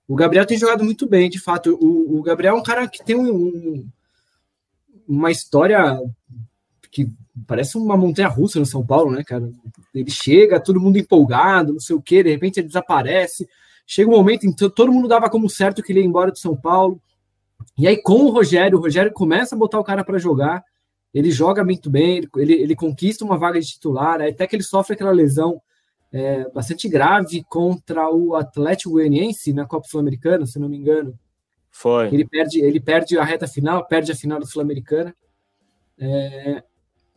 [0.09, 1.77] O Gabriel tem jogado muito bem, de fato.
[1.81, 3.89] O, o Gabriel é um cara que tem um, um,
[5.09, 6.01] uma história
[6.91, 7.11] que
[7.47, 9.51] parece uma montanha russa no São Paulo, né, cara?
[9.93, 13.49] Ele chega, todo mundo empolgado, não sei o quê, de repente ele desaparece.
[13.87, 16.41] Chega um momento em que todo mundo dava como certo que ele ia embora de
[16.41, 17.01] São Paulo.
[17.79, 20.63] E aí, com o Rogério, o Rogério começa a botar o cara para jogar.
[21.13, 24.95] Ele joga muito bem, ele, ele conquista uma vaga de titular, até que ele sofre
[24.95, 25.61] aquela lesão
[26.13, 31.19] é, bastante grave contra o Atlético Goianiense na Copa Sul-Americana, se não me engano.
[31.71, 32.07] Foi.
[32.09, 35.15] Ele perde, ele perde a reta final, perde a final da Sul-Americana.
[35.99, 36.63] É,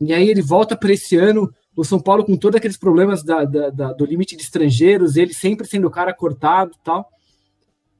[0.00, 3.44] e aí ele volta para esse ano, o São Paulo com todos aqueles problemas da,
[3.44, 7.08] da, da, do limite de estrangeiros, ele sempre sendo o cara cortado tal.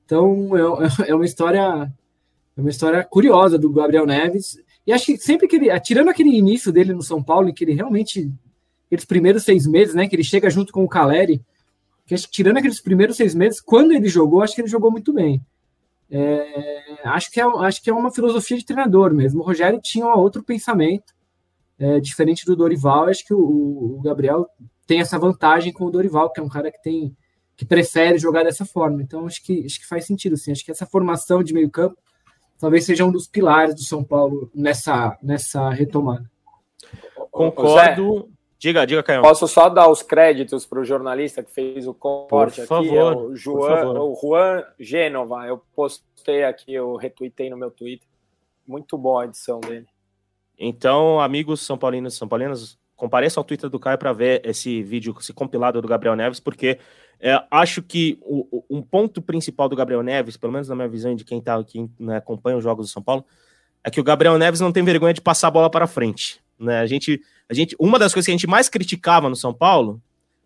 [0.05, 1.90] Então é, é uma história
[2.57, 4.59] é uma história curiosa do Gabriel Neves.
[4.87, 7.65] E acho que sempre que ele, tirando aquele início dele no São Paulo, em que
[7.65, 8.33] ele realmente,
[8.87, 11.43] aqueles primeiros seis meses, né, que ele chega junto com o Caleri,
[12.07, 15.41] que tirando aqueles primeiros seis meses, quando ele jogou, acho que ele jogou muito bem.
[16.11, 19.41] É, acho, que é, acho que é uma filosofia de treinador mesmo.
[19.41, 21.15] O Rogério tinha um outro pensamento,
[21.79, 23.07] é, diferente do Dorival.
[23.07, 23.39] Acho que o,
[23.97, 24.47] o, Gabriel
[24.87, 27.17] tem essa vantagem com o Dorival, que é um cara que tem
[27.57, 29.03] que prefere jogar dessa forma.
[29.03, 30.51] Então acho que, acho que faz sentido, sim.
[30.51, 31.97] Acho que essa formação de meio campo
[32.61, 36.31] talvez seja um dos pilares do São Paulo nessa, nessa retomada.
[37.31, 38.29] Concordo.
[38.59, 39.23] diga, diga, Caio.
[39.23, 42.96] Posso só dar os créditos para o jornalista que fez o corte aqui?
[42.96, 45.46] É o, João, o Juan Gênova.
[45.46, 48.07] Eu postei aqui, eu retuitei no meu Twitter.
[48.66, 49.87] Muito boa a edição dele.
[50.59, 54.83] Então, amigos São Paulinos e São Paulinas, compareçam ao Twitter do Caio para ver esse
[54.83, 56.79] vídeo, esse compilado do Gabriel Neves, porque
[57.20, 61.14] é, acho que o, um ponto principal do Gabriel Neves, pelo menos na minha visão
[61.14, 63.24] de quem, tá, quem né, acompanha os jogos do São Paulo,
[63.85, 66.40] é que o Gabriel Neves não tem vergonha de passar a bola para frente.
[66.59, 66.80] Né?
[66.80, 70.00] A gente, a gente, uma das coisas que a gente mais criticava no São Paulo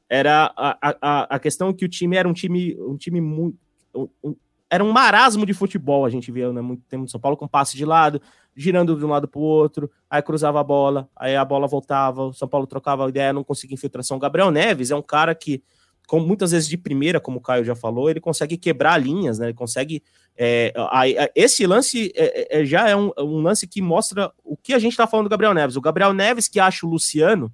[0.08, 3.58] era a, a, a questão que o time era um time, um time muito.
[3.94, 4.34] Um,
[4.68, 7.46] era um marasmo de futebol, a gente via né, muito tempo no São Paulo, com
[7.46, 8.20] passe de lado,
[8.56, 12.24] girando de um lado para o outro, aí cruzava a bola, aí a bola voltava,
[12.24, 14.16] o São Paulo trocava a ideia, não conseguia infiltração.
[14.16, 15.62] O Gabriel Neves é um cara que
[16.06, 19.46] com muitas vezes de primeira, como o Caio já falou, ele consegue quebrar linhas, né?
[19.46, 20.02] Ele consegue.
[20.36, 24.56] É, a, a, esse lance é, é já é um, um, lance que mostra o
[24.56, 25.76] que a gente está falando do Gabriel Neves.
[25.76, 27.52] O Gabriel Neves que acha o Luciano,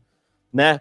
[0.53, 0.81] né?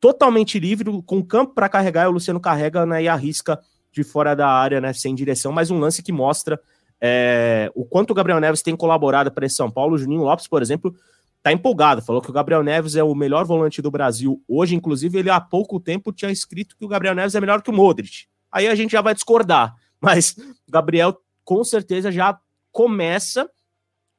[0.00, 3.60] Totalmente livre, com campo para carregar, e o Luciano carrega né, e arrisca
[3.92, 4.92] de fora da área, né?
[4.92, 6.58] Sem direção, mas um lance que mostra
[7.00, 9.94] é, o quanto o Gabriel Neves tem colaborado para esse São Paulo.
[9.94, 10.94] O Juninho Lopes, por exemplo,
[11.42, 15.18] tá empolgado, falou que o Gabriel Neves é o melhor volante do Brasil hoje, inclusive
[15.18, 18.26] ele há pouco tempo tinha escrito que o Gabriel Neves é melhor que o Modric.
[18.50, 20.36] Aí a gente já vai discordar, mas
[20.68, 22.38] o Gabriel com certeza já
[22.70, 23.50] começa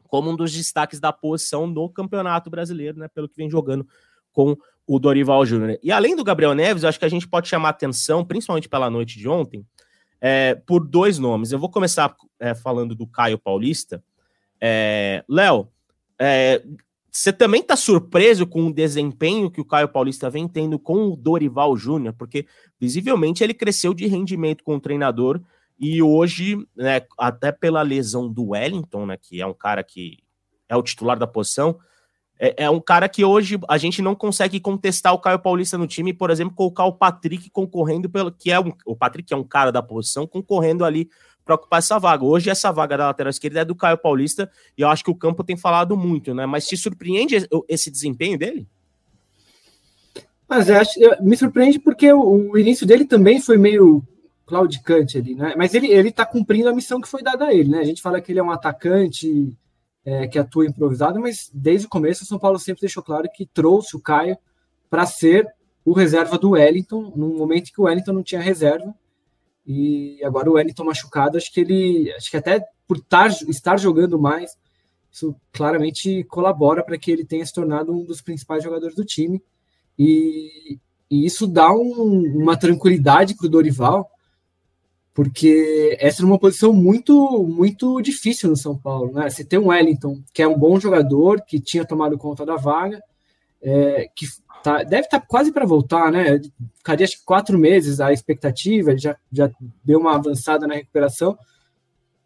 [0.03, 3.87] como um dos destaques da posição no Campeonato Brasileiro, né, pelo que vem jogando
[4.31, 4.55] com
[4.85, 5.79] o Dorival Júnior.
[5.81, 8.89] E além do Gabriel Neves, eu acho que a gente pode chamar atenção, principalmente pela
[8.89, 9.65] noite de ontem,
[10.19, 11.51] é, por dois nomes.
[11.51, 14.03] Eu vou começar é, falando do Caio Paulista.
[14.61, 15.69] É, Léo,
[16.19, 16.61] é,
[17.15, 21.15] você também está surpreso com o desempenho que o Caio Paulista vem tendo com o
[21.15, 22.47] Dorival Júnior, porque
[22.79, 25.39] visivelmente ele cresceu de rendimento com o treinador
[25.79, 30.17] e hoje, né, até pela lesão do Wellington, né, que é um cara que
[30.67, 31.77] é o titular da posição,
[32.39, 35.85] É, é, um cara que hoje a gente não consegue contestar o Caio Paulista no
[35.85, 39.37] time, por exemplo, colocar o Patrick concorrendo pelo que é um, o Patrick que é
[39.37, 41.07] um cara da posição concorrendo ali
[41.45, 42.23] para ocupar essa vaga.
[42.23, 45.15] Hoje essa vaga da lateral esquerda é do Caio Paulista e eu acho que o
[45.15, 46.45] campo tem falado muito, né?
[46.45, 48.67] Mas te surpreende esse desempenho dele?
[50.47, 54.03] Mas acho, me surpreende porque o, o, início dele também foi meio
[54.45, 55.53] claudicante ali, né?
[55.57, 57.79] Mas ele, ele tá cumprindo a missão que foi dada a ele, né?
[57.79, 59.57] A gente fala que ele é um atacante
[60.05, 63.45] é, que atua improvisado, mas desde o começo o São Paulo sempre deixou claro que
[63.45, 64.37] trouxe o Caio
[64.89, 65.47] para ser
[65.85, 68.93] o reserva do Wellington, num momento que o Wellington não tinha reserva.
[69.65, 74.19] E agora o Wellington machucado, acho que ele, acho que até por tar, estar jogando
[74.19, 74.57] mais,
[75.11, 79.41] isso claramente colabora para que ele tenha se tornado um dos principais jogadores do time.
[79.97, 84.09] E, e isso dá um, uma tranquilidade para o Dorival,
[85.13, 89.13] porque essa é uma posição muito muito difícil no São Paulo.
[89.13, 89.29] Né?
[89.29, 92.99] Você tem um Wellington, que é um bom jogador, que tinha tomado conta da vaga,
[93.61, 94.25] é, que
[94.63, 96.41] tá, deve estar tá quase para voltar, né?
[96.77, 99.51] Ficaria acho que quatro meses a expectativa, ele já, já
[99.83, 101.37] deu uma avançada na recuperação,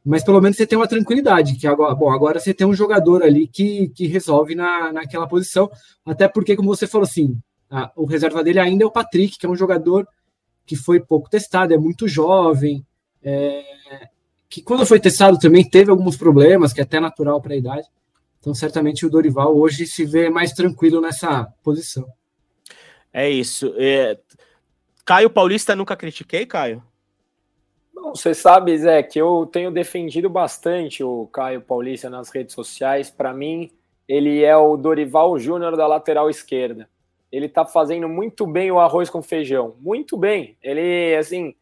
[0.05, 3.23] mas pelo menos você tem uma tranquilidade, que agora, bom, agora você tem um jogador
[3.23, 5.69] ali que, que resolve na, naquela posição,
[6.05, 7.37] até porque, como você falou assim,
[7.69, 10.07] a, o reserva dele ainda é o Patrick, que é um jogador
[10.65, 12.85] que foi pouco testado, é muito jovem,
[13.21, 13.63] é,
[14.49, 17.87] que quando foi testado também teve alguns problemas, que é até natural para a idade.
[18.39, 22.07] Então, certamente o Dorival hoje se vê mais tranquilo nessa posição.
[23.13, 23.73] É isso.
[23.77, 24.17] É...
[25.05, 26.83] Caio Paulista nunca critiquei, Caio?
[27.93, 33.09] Não, você sabe, Zé, que eu tenho defendido bastante o Caio Paulista nas redes sociais.
[33.09, 33.71] Para mim,
[34.07, 36.87] ele é o Dorival Júnior da lateral esquerda
[37.31, 39.75] ele tá fazendo muito bem o arroz com feijão.
[39.79, 40.57] Muito bem.
[40.61, 41.53] Ele, assim,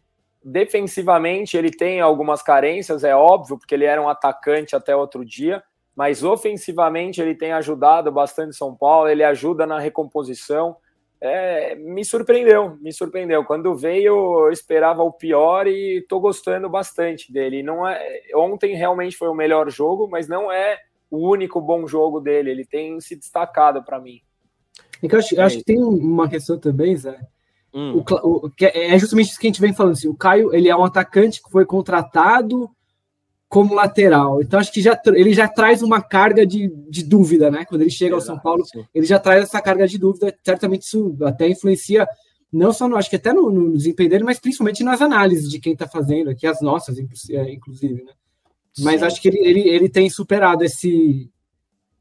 [0.43, 5.63] defensivamente, ele tem algumas carências, é óbvio, porque ele era um atacante até outro dia,
[5.95, 10.77] mas ofensivamente ele tem ajudado bastante São Paulo, ele ajuda na recomposição.
[11.21, 13.43] É, me surpreendeu, me surpreendeu.
[13.43, 17.63] Quando veio, eu esperava o pior e estou gostando bastante dele.
[17.63, 22.19] Não é, ontem realmente foi o melhor jogo, mas não é o único bom jogo
[22.19, 22.51] dele.
[22.51, 24.21] Ele tem se destacado para mim.
[25.01, 27.19] É que eu acho, eu acho que tem uma questão também, Zé.
[27.73, 28.03] Hum.
[28.09, 29.93] O, o, que é, é justamente isso que a gente vem falando.
[29.93, 32.69] Assim, o Caio ele é um atacante que foi contratado
[33.47, 34.41] como lateral.
[34.41, 37.65] Então acho que já, ele já traz uma carga de, de dúvida, né?
[37.65, 38.83] Quando ele chega Exato, ao São Paulo, sim.
[38.93, 40.35] ele já traz essa carga de dúvida.
[40.43, 42.07] Certamente isso até influencia,
[42.51, 45.59] não só no, acho que até no, no desempenho dele, mas principalmente nas análises de
[45.59, 48.13] quem está fazendo, aqui as nossas, é, inclusive, né?
[48.79, 49.05] Mas sim.
[49.05, 51.29] acho que ele, ele, ele tem superado esse,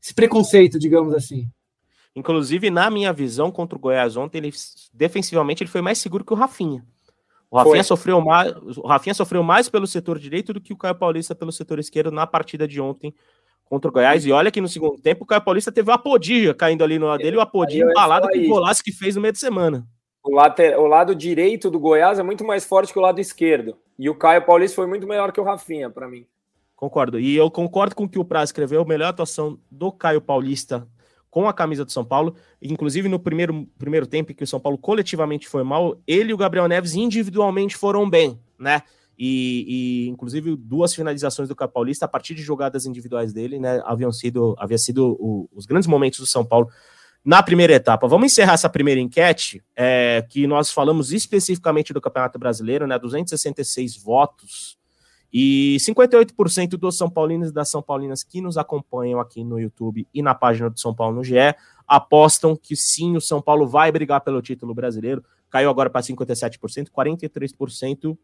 [0.02, 1.48] esse preconceito, digamos assim.
[2.16, 4.52] Inclusive, na minha visão, contra o Goiás ontem, ele
[4.92, 6.84] defensivamente ele foi mais seguro que o Rafinha.
[7.54, 10.96] O Rafinha, sofreu mais, o Rafinha sofreu mais pelo setor direito do que o Caio
[10.96, 13.14] Paulista pelo setor esquerdo na partida de ontem
[13.64, 14.26] contra o Goiás.
[14.26, 17.06] E olha que no segundo tempo o Caio Paulista teve o Apodija caindo ali no
[17.06, 19.86] lado dele, o Apodija embalado com o golaço que fez no meio de semana.
[20.24, 23.76] O, later, o lado direito do Goiás é muito mais forte que o lado esquerdo.
[23.96, 26.26] E o Caio Paulista foi muito melhor que o Rafinha, para mim.
[26.74, 27.20] Concordo.
[27.20, 28.82] E eu concordo com o que o Praz escreveu.
[28.82, 30.88] A melhor atuação do Caio Paulista
[31.34, 32.36] com a camisa do São Paulo.
[32.62, 36.36] Inclusive, no primeiro, primeiro tempo que o São Paulo coletivamente foi mal, ele e o
[36.36, 38.82] Gabriel Neves individualmente foram bem, né?
[39.18, 43.82] E, e inclusive duas finalizações do Paulista a partir de jogadas individuais dele, né?
[43.84, 46.68] Haviam sido, havia sido o, os grandes momentos do São Paulo
[47.24, 48.06] na primeira etapa.
[48.06, 52.96] Vamos encerrar essa primeira enquete, é, que nós falamos especificamente do Campeonato Brasileiro, né?
[52.96, 54.78] 266 votos
[55.36, 60.06] e 58% dos São Paulinos e das São Paulinas que nos acompanham aqui no YouTube
[60.14, 61.34] e na página do São Paulo no GE
[61.88, 65.24] apostam que sim, o São Paulo vai brigar pelo título brasileiro.
[65.50, 68.16] Caiu agora para 57%, 43%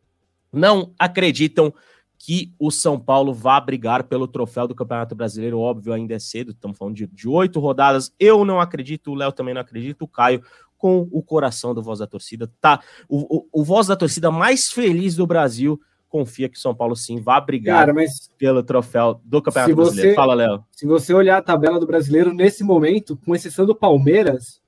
[0.52, 1.74] não acreditam
[2.16, 5.58] que o São Paulo vá brigar pelo troféu do Campeonato Brasileiro.
[5.58, 8.14] Óbvio, ainda é cedo, estamos falando de oito rodadas.
[8.20, 10.44] Eu não acredito, o Léo também não acredita, o Caio
[10.78, 12.48] com o coração do Voz da Torcida.
[12.60, 16.74] Tá, o, o, o Voz da Torcida mais feliz do Brasil confia que o São
[16.74, 18.04] Paulo sim vai brigar Cara,
[18.36, 20.16] pelo troféu do Campeonato você, Brasileiro.
[20.16, 20.64] Fala, Léo.
[20.72, 24.60] Se você olhar a tabela do brasileiro nesse momento, com exceção do Palmeiras,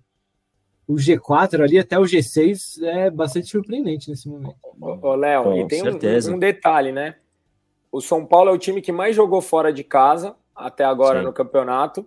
[0.87, 4.57] o G4 ali até o G6 é bastante surpreendente nesse momento.
[4.81, 7.17] Ô, Léo, e tem um, um, detalhe, né?
[7.91, 11.27] O São Paulo é o time que mais jogou fora de casa até agora sim.
[11.27, 12.07] no campeonato.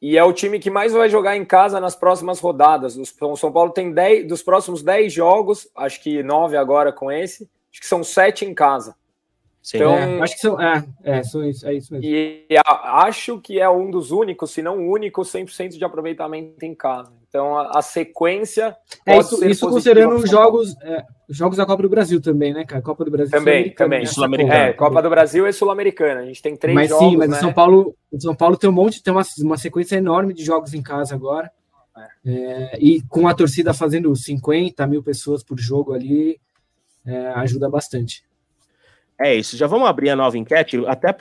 [0.00, 2.96] E é o time que mais vai jogar em casa nas próximas rodadas.
[2.96, 7.48] O São Paulo tem 10 dos próximos 10 jogos, acho que 9 agora com esse,
[7.72, 8.94] Acho que são sete em casa.
[9.62, 9.76] Sim.
[9.76, 12.04] Então, é, acho que são, é, é, são isso, é isso mesmo.
[12.04, 16.64] E a, acho que é um dos únicos, se não o único, 100% de aproveitamento
[16.64, 17.12] em casa.
[17.28, 18.76] Então a, a sequência.
[19.06, 22.82] É isso, isso considerando os jogos, é, jogos da Copa do Brasil também, né, cara?
[22.82, 23.30] Copa do Brasil.
[23.30, 24.00] Também, também.
[24.00, 24.06] Né?
[24.06, 24.54] Sul-Americana.
[24.58, 26.20] É, Copa do Brasil e Sul-Americana.
[26.20, 27.08] A gente tem três mas, jogos.
[27.08, 27.36] Sim, mas né?
[27.36, 30.44] o São Paulo, o São Paulo tem um monte, tem uma, uma sequência enorme de
[30.44, 31.50] jogos em casa agora.
[31.96, 32.32] É.
[32.34, 36.40] É, e com a torcida fazendo 50 mil pessoas por jogo ali,
[37.04, 38.24] é, ajuda bastante.
[39.20, 41.16] É isso, já vamos abrir a nova enquete, até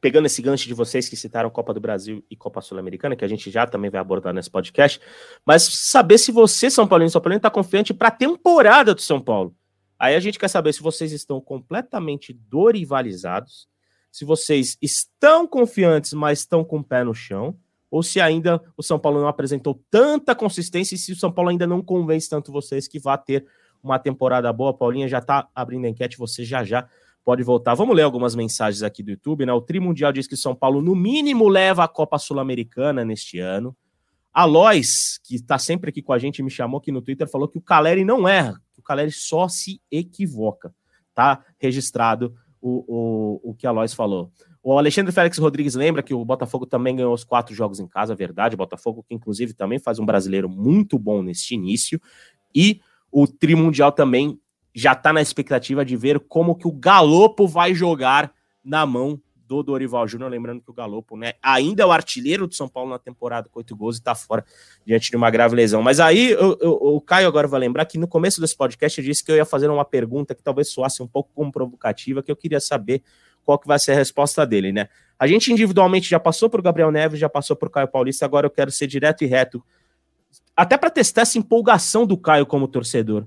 [0.00, 3.28] pegando esse gancho de vocês que citaram Copa do Brasil e Copa Sul-Americana, que a
[3.28, 5.00] gente já também vai abordar nesse podcast,
[5.44, 9.20] mas saber se você, São Paulino, São Paulino, está confiante para a temporada do São
[9.20, 9.54] Paulo.
[9.98, 13.68] Aí a gente quer saber se vocês estão completamente dorivalizados,
[14.12, 17.56] se vocês estão confiantes, mas estão com o pé no chão,
[17.90, 21.50] ou se ainda o São Paulo não apresentou tanta consistência e se o São Paulo
[21.50, 23.46] ainda não convence tanto vocês que vai ter
[23.86, 24.76] uma temporada boa.
[24.76, 26.88] Paulinha já está abrindo a enquete, você já já
[27.24, 27.74] pode voltar.
[27.74, 29.52] Vamos ler algumas mensagens aqui do YouTube, né?
[29.52, 33.76] O Tri Mundial diz que São Paulo, no mínimo, leva a Copa Sul-Americana neste ano.
[34.32, 37.48] A Lois, que está sempre aqui com a gente, me chamou aqui no Twitter, falou
[37.48, 40.74] que o Caleri não erra, que o Caleri só se equivoca.
[41.14, 44.30] Tá registrado o, o, o que a Lois falou.
[44.62, 48.14] O Alexandre Félix Rodrigues lembra que o Botafogo também ganhou os quatro jogos em casa,
[48.14, 48.56] verdade.
[48.56, 52.00] O Botafogo, que inclusive também faz um brasileiro muito bom neste início.
[52.54, 52.80] E
[53.18, 54.38] o Tri Mundial também
[54.74, 58.30] já está na expectativa de ver como que o Galopo vai jogar
[58.62, 62.54] na mão do Dorival Júnior, lembrando que o Galopo, né, ainda é o artilheiro do
[62.54, 64.44] São Paulo na temporada com oito gols e está fora
[64.84, 65.82] diante de uma grave lesão.
[65.82, 69.06] Mas aí eu, eu, o Caio agora vai lembrar que no começo desse podcast eu
[69.06, 72.30] disse que eu ia fazer uma pergunta que talvez soasse um pouco como provocativa, que
[72.30, 73.02] eu queria saber
[73.46, 74.90] qual que vai ser a resposta dele, né?
[75.18, 78.50] A gente individualmente já passou por Gabriel Neves, já passou por Caio Paulista, agora eu
[78.50, 79.64] quero ser direto e reto
[80.56, 83.26] até para testar essa empolgação do Caio como torcedor.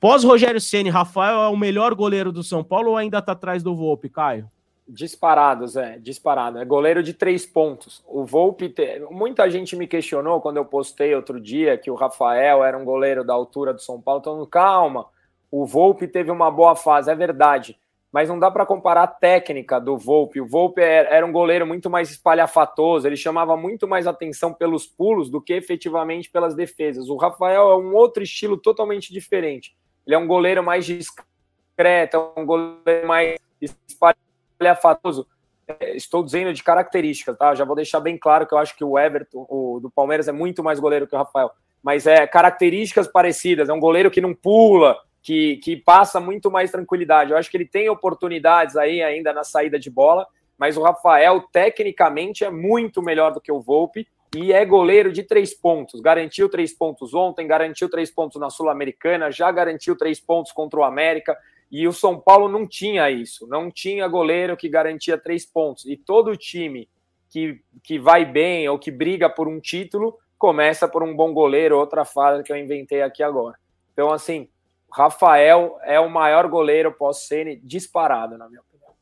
[0.00, 3.62] Pós Rogério Ceni, Rafael é o melhor goleiro do São Paulo ou ainda está atrás
[3.62, 4.50] do Volpe, Caio?
[4.86, 6.58] Disparado, Zé, disparado.
[6.58, 8.02] É goleiro de três pontos.
[8.06, 9.00] O Volpe, te...
[9.10, 13.24] muita gente me questionou quando eu postei outro dia que o Rafael era um goleiro
[13.24, 14.20] da altura do São Paulo.
[14.20, 15.06] Então, calma,
[15.50, 17.78] o Volpe teve uma boa fase, é verdade
[18.12, 20.40] mas não dá para comparar a técnica do Volpe.
[20.40, 25.28] O Volpe era um goleiro muito mais espalhafatoso, ele chamava muito mais atenção pelos pulos
[25.28, 27.08] do que efetivamente pelas defesas.
[27.08, 29.76] O Rafael é um outro estilo totalmente diferente.
[30.06, 35.26] Ele é um goleiro mais discreto, é um goleiro mais espalhafatoso.
[35.66, 37.54] É, estou dizendo de características, tá?
[37.54, 40.32] Já vou deixar bem claro que eu acho que o Everton, o do Palmeiras, é
[40.32, 41.50] muito mais goleiro que o Rafael.
[41.82, 43.68] Mas é características parecidas.
[43.68, 44.96] É um goleiro que não pula,
[45.28, 47.32] que, que passa muito mais tranquilidade.
[47.32, 51.42] Eu acho que ele tem oportunidades aí ainda na saída de bola, mas o Rafael,
[51.52, 56.00] tecnicamente, é muito melhor do que o Volpe e é goleiro de três pontos.
[56.00, 60.82] Garantiu três pontos ontem, garantiu três pontos na Sul-Americana, já garantiu três pontos contra o
[60.82, 61.36] América.
[61.70, 65.84] E o São Paulo não tinha isso, não tinha goleiro que garantia três pontos.
[65.84, 66.88] E todo time
[67.28, 71.76] que, que vai bem ou que briga por um título começa por um bom goleiro,
[71.76, 73.58] outra frase que eu inventei aqui agora.
[73.92, 74.48] Então, assim,
[74.90, 78.92] Rafael é o maior goleiro pós-Sene disparado, na minha opinião.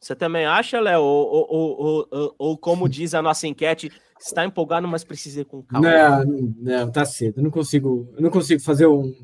[0.00, 1.02] Você também acha, Léo?
[1.02, 5.62] Ou, ou, ou, ou, como diz a nossa enquete, está empolgado, mas precisa ir com
[5.62, 6.24] calma?
[6.24, 7.38] Não, não, tá cedo.
[7.38, 9.14] Eu não consigo, eu não consigo fazer um,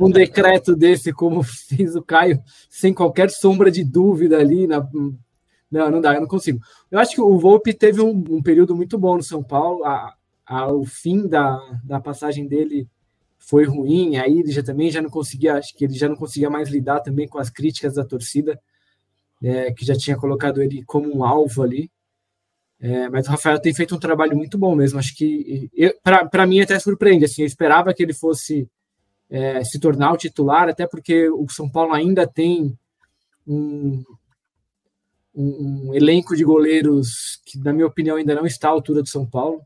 [0.00, 4.66] um decreto desse como fez o Caio, sem qualquer sombra de dúvida ali.
[4.66, 4.86] Na,
[5.70, 6.60] não, não dá, eu não consigo.
[6.90, 9.84] Eu acho que o Volpe teve um, um período muito bom no São Paulo.
[9.84, 10.14] A,
[10.46, 12.88] ao fim da, da passagem dele
[13.38, 16.50] foi ruim, aí ele já também já não conseguia, acho que ele já não conseguia
[16.50, 18.60] mais lidar também com as críticas da torcida,
[19.42, 21.90] é, que já tinha colocado ele como um alvo ali.
[22.80, 24.98] É, mas o Rafael tem feito um trabalho muito bom mesmo.
[24.98, 25.70] Acho que
[26.30, 27.24] para mim até surpreende.
[27.24, 28.68] Assim, eu esperava que ele fosse
[29.30, 32.76] é, se tornar o titular, até porque o São Paulo ainda tem
[33.46, 34.04] um,
[35.34, 39.08] um, um, elenco de goleiros que, na minha opinião, ainda não está à altura do
[39.08, 39.62] São Paulo.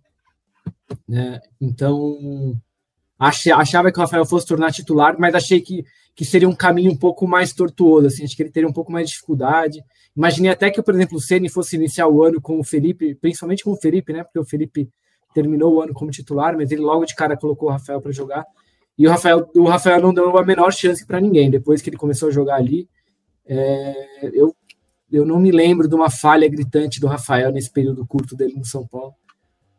[1.09, 1.41] Né?
[1.61, 2.57] Então,
[3.19, 6.97] achava que o Rafael fosse tornar titular, mas achei que, que seria um caminho um
[6.97, 9.83] pouco mais tortuoso, assim, acho que ele teria um pouco mais de dificuldade.
[10.17, 13.65] Imaginei até que, por exemplo, o Ceni fosse iniciar o ano com o Felipe, principalmente
[13.65, 14.25] com o Felipe, né?
[14.25, 14.91] Porque o Felipe
[15.33, 18.45] terminou o ano como titular, mas ele logo de cara colocou o Rafael para jogar.
[18.99, 21.51] E o Rafael, o Rafael não deu a menor chance para ninguém.
[21.51, 22.89] Depois que ele começou a jogar ali,
[23.47, 24.55] é, eu,
[25.11, 28.65] eu não me lembro de uma falha gritante do Rafael nesse período curto dele no
[28.65, 29.15] São Paulo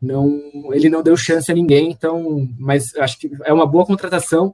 [0.03, 4.53] não, ele não deu chance a ninguém, então, mas acho que é uma boa contratação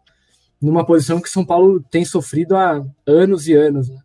[0.62, 3.90] numa posição que São Paulo tem sofrido há anos e anos.
[3.90, 3.98] Né?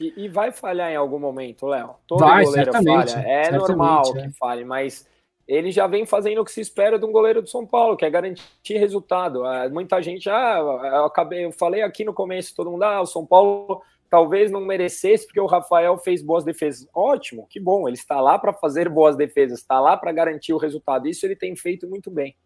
[0.00, 1.90] E, e, vai falhar em algum momento, Léo.
[2.06, 3.18] Todo vai, goleiro falha.
[3.26, 4.22] É normal é.
[4.22, 5.06] que falhe, mas
[5.46, 8.06] ele já vem fazendo o que se espera de um goleiro do São Paulo, que
[8.06, 9.44] é garantir resultado.
[9.44, 13.06] Ah, muita gente, ah, eu acabei, eu falei aqui no começo, todo mundo, ah, o
[13.06, 16.86] São Paulo talvez não merecesse, porque o Rafael fez boas defesas.
[16.92, 20.58] Ótimo, que bom, ele está lá para fazer boas defesas, está lá para garantir o
[20.58, 21.08] resultado.
[21.08, 22.36] Isso ele tem feito muito bem.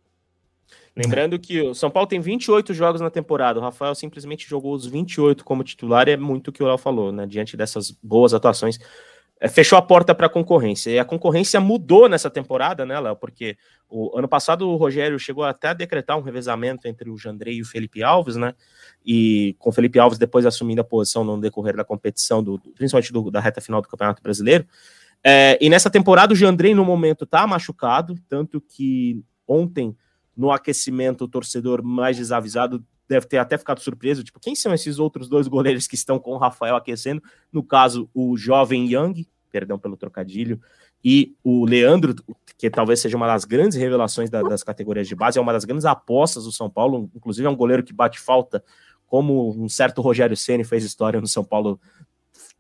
[0.95, 4.87] Lembrando que o São Paulo tem 28 jogos na temporada, o Rafael simplesmente jogou os
[4.87, 7.27] 28 como titular, e é muito o que o Léo falou, né?
[7.27, 8.79] Diante dessas boas atuações
[9.49, 10.90] fechou a porta para a concorrência.
[10.90, 13.16] E a concorrência mudou nessa temporada, né, Léo?
[13.16, 13.57] Porque
[13.88, 17.62] o ano passado o Rogério chegou até a decretar um revezamento entre o Jandrei e
[17.62, 18.55] o Felipe Alves, né?
[19.05, 23.12] E com o Felipe Alves depois assumindo a posição no decorrer da competição, do, principalmente
[23.12, 24.66] do, da reta final do Campeonato Brasileiro.
[25.22, 29.97] É, e nessa temporada o Jandrei, no momento, tá machucado, tanto que ontem,
[30.36, 34.99] no aquecimento, o torcedor mais desavisado deve ter até ficado surpreso, tipo, quem são esses
[34.99, 37.22] outros dois goleiros que estão com o Rafael aquecendo?
[37.53, 40.61] No caso, o jovem Young, perdão pelo trocadilho,
[41.05, 42.12] e o Leandro,
[42.59, 45.64] que talvez seja uma das grandes revelações da, das categorias de base, é uma das
[45.64, 48.64] grandes apostas do São Paulo, inclusive é um goleiro que bate falta,
[49.07, 51.80] como um certo Rogério Ceni fez história no São Paulo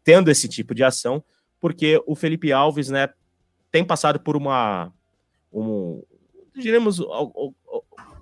[0.04, 1.20] tendo esse tipo de ação,
[1.60, 3.08] porque o Felipe Alves, né,
[3.72, 4.92] tem passado por uma
[5.52, 6.00] um,
[6.56, 7.00] diremos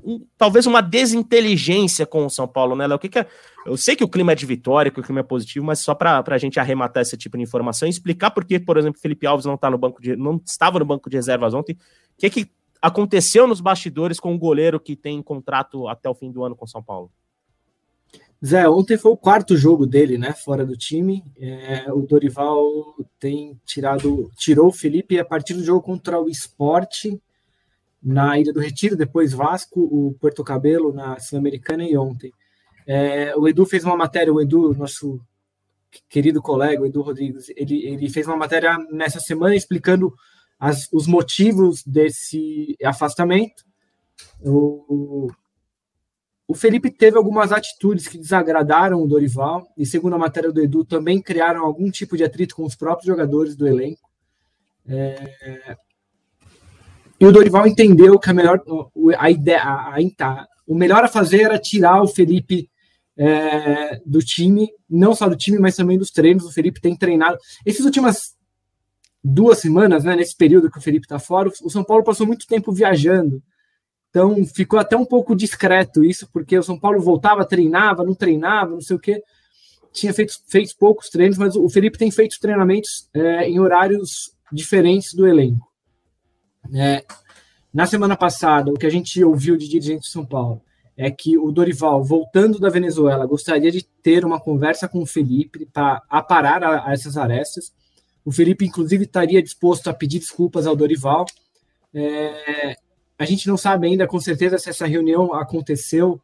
[0.04, 2.96] um, talvez uma desinteligência com o São Paulo, né, Léo?
[2.96, 3.26] O que, que é?
[3.64, 5.94] Eu sei que o clima é de vitória, que o clima é positivo, mas só
[5.94, 9.26] para a gente arrematar esse tipo de informação e explicar por que, por exemplo, Felipe
[9.26, 11.72] Alves não tá no banco de, não estava no banco de reservas ontem.
[11.72, 11.76] O
[12.18, 12.50] que, que
[12.80, 16.64] aconteceu nos bastidores com o goleiro que tem contrato até o fim do ano com
[16.64, 17.10] o São Paulo?
[18.44, 20.32] Zé, ontem foi o quarto jogo dele, né?
[20.32, 21.22] Fora do time.
[21.38, 22.66] É, o Dorival
[23.20, 27.22] tem tirado, tirou o Felipe a partir do jogo contra o Esporte
[28.02, 32.32] na Ilha do Retiro, depois Vasco, o Porto Cabelo na Sul-Americana e ontem.
[32.86, 35.20] É, o Edu fez uma matéria, o Edu, nosso
[36.08, 40.12] querido colega, o Edu Rodrigues, ele, ele fez uma matéria nessa semana explicando
[40.58, 43.64] as, os motivos desse afastamento.
[44.40, 45.28] O,
[46.48, 50.84] o Felipe teve algumas atitudes que desagradaram o Dorival, e segundo a matéria do Edu,
[50.84, 54.10] também criaram algum tipo de atrito com os próprios jogadores do elenco.
[54.86, 55.76] É,
[57.22, 58.60] e o Dorival entendeu que a melhor
[59.16, 62.68] a ideia, a, a, o melhor a fazer era tirar o Felipe
[63.16, 66.44] é, do time, não só do time, mas também dos treinos.
[66.44, 67.38] O Felipe tem treinado.
[67.64, 68.34] Essas últimas
[69.22, 72.44] duas semanas, né, nesse período que o Felipe está fora, o São Paulo passou muito
[72.44, 73.40] tempo viajando.
[74.10, 78.72] Então ficou até um pouco discreto isso, porque o São Paulo voltava, treinava, não treinava,
[78.72, 79.22] não sei o quê.
[79.92, 85.14] Tinha feito, feito poucos treinos, mas o Felipe tem feito treinamentos é, em horários diferentes
[85.14, 85.71] do elenco.
[86.74, 87.04] É,
[87.72, 90.60] na semana passada, o que a gente ouviu de dirigente de São Paulo
[90.96, 95.66] é que o Dorival, voltando da Venezuela, gostaria de ter uma conversa com o Felipe
[95.72, 97.72] para aparar a, a essas arestas.
[98.24, 101.24] O Felipe, inclusive, estaria disposto a pedir desculpas ao Dorival.
[101.94, 102.76] É,
[103.18, 106.20] a gente não sabe ainda com certeza se essa reunião aconteceu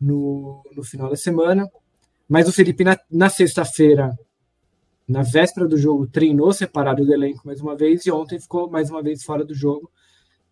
[0.00, 1.70] no, no final da semana,
[2.28, 4.16] mas o Felipe, na, na sexta-feira,
[5.12, 8.88] na véspera do jogo, treinou separado do elenco mais uma vez e ontem ficou mais
[8.90, 9.90] uma vez fora do jogo.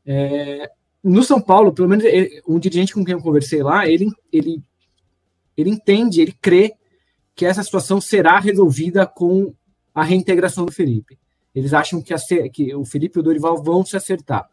[0.04, 0.70] É,
[1.02, 4.62] no São Paulo, pelo menos ele, um dirigente com quem eu conversei lá, ele, ele,
[5.56, 6.74] ele entende, ele crê
[7.34, 9.54] que essa situação será resolvida com
[9.94, 11.18] a reintegração do Felipe.
[11.54, 12.18] Eles acham que, a,
[12.52, 14.46] que o Felipe e o Dorival vão se acertar.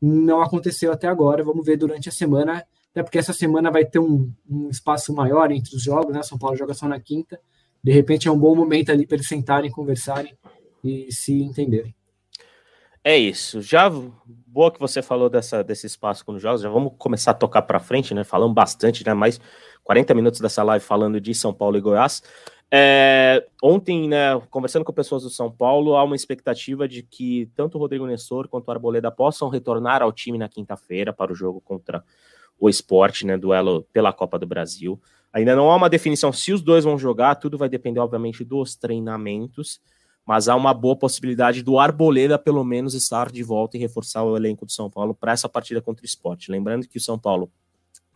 [0.00, 4.00] Não aconteceu até agora, vamos ver durante a semana, até porque essa semana vai ter
[4.00, 6.22] um, um espaço maior entre os jogos, né?
[6.22, 7.40] São Paulo joga só na quinta.
[7.82, 10.36] De repente é um bom momento ali para eles sentarem, conversarem
[10.84, 11.94] e se entenderem.
[13.02, 13.62] É isso.
[13.62, 13.90] Já
[14.46, 16.60] boa que você falou dessa, desse espaço com os jogos.
[16.60, 18.24] Já vamos começar a tocar para frente, né?
[18.24, 19.14] Falamos bastante, né?
[19.14, 19.40] Mais
[19.82, 22.22] 40 minutos dessa live falando de São Paulo e Goiás.
[22.72, 27.76] É, ontem, né, conversando com pessoas do São Paulo, há uma expectativa de que tanto
[27.76, 31.60] o Rodrigo Nessor quanto o Arboleda possam retornar ao time na quinta-feira para o jogo
[31.60, 32.04] contra
[32.58, 33.36] o esporte, né?
[33.36, 35.00] Duelo pela Copa do Brasil.
[35.32, 38.74] Ainda não há uma definição se os dois vão jogar, tudo vai depender, obviamente, dos
[38.74, 39.80] treinamentos,
[40.26, 44.36] mas há uma boa possibilidade do Arboleda, pelo menos, estar de volta e reforçar o
[44.36, 46.50] elenco do São Paulo para essa partida contra o esporte.
[46.50, 47.50] Lembrando que o São Paulo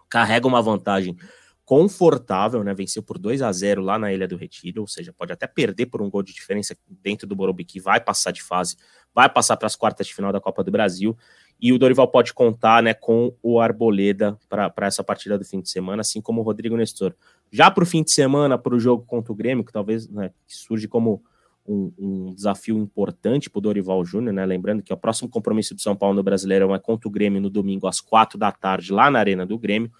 [0.08, 1.16] carrega uma vantagem
[1.64, 2.74] confortável, né?
[2.74, 5.86] Venceu por 2 a 0 lá na Ilha do Retiro, ou seja, pode até perder
[5.86, 8.76] por um gol de diferença dentro do Morumbi, que vai passar de fase,
[9.14, 11.16] vai passar para as quartas de final da Copa do Brasil.
[11.60, 15.70] E o Dorival pode contar né, com o Arboleda para essa partida do fim de
[15.70, 17.14] semana, assim como o Rodrigo Nestor.
[17.50, 20.30] Já para o fim de semana, para o jogo contra o Grêmio, que talvez né,
[20.46, 21.22] surge como
[21.66, 24.44] um, um desafio importante para o Dorival Júnior, né?
[24.44, 27.48] Lembrando que o próximo compromisso do São Paulo no Brasileirão é contra o Grêmio no
[27.48, 29.90] domingo às quatro da tarde, lá na Arena do Grêmio.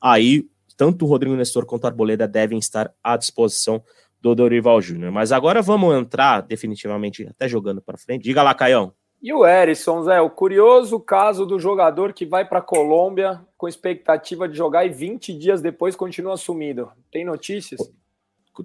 [0.00, 3.82] Aí, tanto o Rodrigo Nestor quanto o Arboleda devem estar à disposição
[4.20, 5.12] do Dorival Júnior.
[5.12, 8.22] Mas agora vamos entrar definitivamente, até jogando para frente.
[8.22, 8.92] Diga lá, Caião.
[9.22, 13.68] E o Erisson, Zé, o curioso caso do jogador que vai para a Colômbia com
[13.68, 16.90] expectativa de jogar e 20 dias depois continua sumido.
[17.08, 17.80] Tem notícias?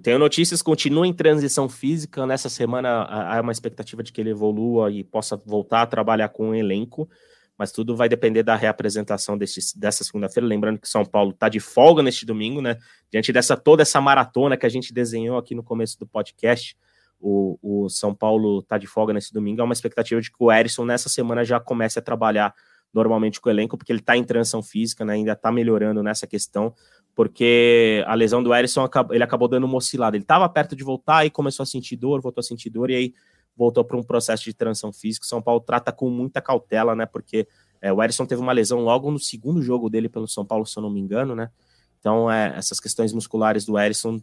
[0.02, 2.26] Tenho notícias, continua em transição física.
[2.26, 6.50] Nessa semana há uma expectativa de que ele evolua e possa voltar a trabalhar com
[6.50, 7.08] o elenco,
[7.56, 10.46] mas tudo vai depender da reapresentação desse, dessa segunda-feira.
[10.46, 12.76] Lembrando que São Paulo está de folga neste domingo, né?
[13.12, 16.76] Diante dessa toda essa maratona que a gente desenhou aqui no começo do podcast
[17.20, 20.52] o, o São Paulo está de folga nesse domingo, há uma expectativa de que o
[20.52, 22.54] Erisson nessa semana já comece a trabalhar
[22.92, 26.26] normalmente com o elenco, porque ele está em transição física, né, ainda está melhorando nessa
[26.26, 26.74] questão,
[27.14, 30.16] porque a lesão do Erisson ele acabou dando uma oscilada.
[30.16, 32.94] Ele estava perto de voltar e começou a sentir dor, voltou a sentir dor e
[32.94, 33.14] aí
[33.56, 35.26] voltou para um processo de transição física.
[35.26, 37.06] São Paulo trata com muita cautela, né?
[37.06, 37.48] Porque
[37.82, 40.78] é, o Erisson teve uma lesão logo no segundo jogo dele pelo São Paulo, se
[40.78, 41.50] eu não me engano, né?
[41.98, 44.20] Então, é, essas questões musculares do Erisson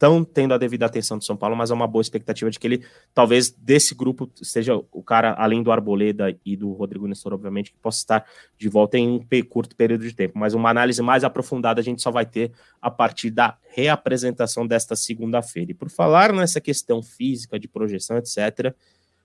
[0.00, 2.66] estão tendo a devida atenção do São Paulo, mas é uma boa expectativa de que
[2.66, 2.82] ele,
[3.12, 7.78] talvez, desse grupo, seja o cara, além do Arboleda e do Rodrigo Nestor, obviamente, que
[7.78, 8.24] possa estar
[8.56, 10.38] de volta em um curto período de tempo.
[10.38, 14.96] Mas uma análise mais aprofundada a gente só vai ter a partir da reapresentação desta
[14.96, 15.72] segunda-feira.
[15.72, 18.74] E por falar nessa questão física, de projeção, etc.,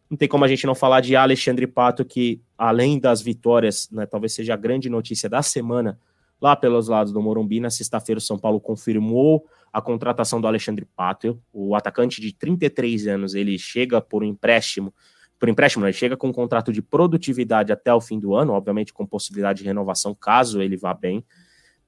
[0.10, 4.06] não tem como a gente não falar de Alexandre Pato, que além das vitórias, né,
[4.06, 5.98] talvez seja a grande notícia da semana
[6.42, 10.86] lá pelos lados do Morumbi, na sexta-feira o São Paulo confirmou a contratação do Alexandre
[10.96, 14.94] Pato, o atacante de 33 anos, ele chega por um empréstimo,
[15.38, 18.94] por empréstimo, ele chega com um contrato de produtividade até o fim do ano, obviamente
[18.94, 21.26] com possibilidade de renovação caso ele vá bem,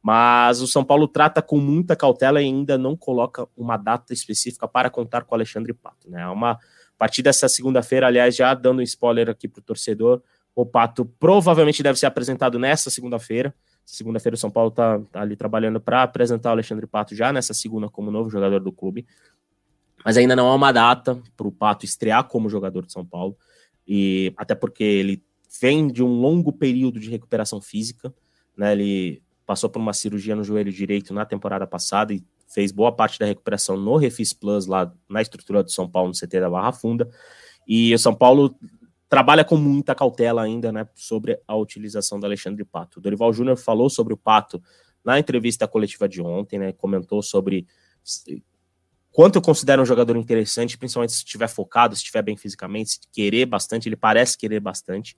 [0.01, 4.67] mas o São Paulo trata com muita cautela e ainda não coloca uma data específica
[4.67, 6.21] para contar com o Alexandre Pato, né?
[6.21, 10.19] É uma a partir dessa segunda-feira, aliás, já dando um spoiler aqui para o torcedor,
[10.55, 13.53] o Pato provavelmente deve ser apresentado nessa segunda-feira.
[13.89, 17.53] Segunda-feira o São Paulo está tá ali trabalhando para apresentar o Alexandre Pato já nessa
[17.53, 19.07] segunda como novo jogador do clube.
[20.03, 23.37] Mas ainda não há uma data para o Pato estrear como jogador de São Paulo.
[23.87, 25.23] E até porque ele
[25.61, 28.13] vem de um longo período de recuperação física.
[28.57, 28.73] Né?
[28.73, 33.17] Ele passou por uma cirurgia no joelho direito na temporada passada e fez boa parte
[33.17, 36.73] da recuperação no Refis Plus, lá na estrutura do São Paulo, no CT da Barra
[36.73, 37.09] Funda.
[37.65, 38.53] E o São Paulo
[39.09, 42.99] trabalha com muita cautela ainda, né, sobre a utilização do Alexandre Pato.
[42.99, 44.61] Dorival Júnior falou sobre o Pato
[45.03, 47.65] na entrevista coletiva de ontem, né, comentou sobre
[49.11, 52.99] quanto eu considero um jogador interessante, principalmente se estiver focado, se estiver bem fisicamente, se
[53.11, 55.17] querer bastante, ele parece querer bastante.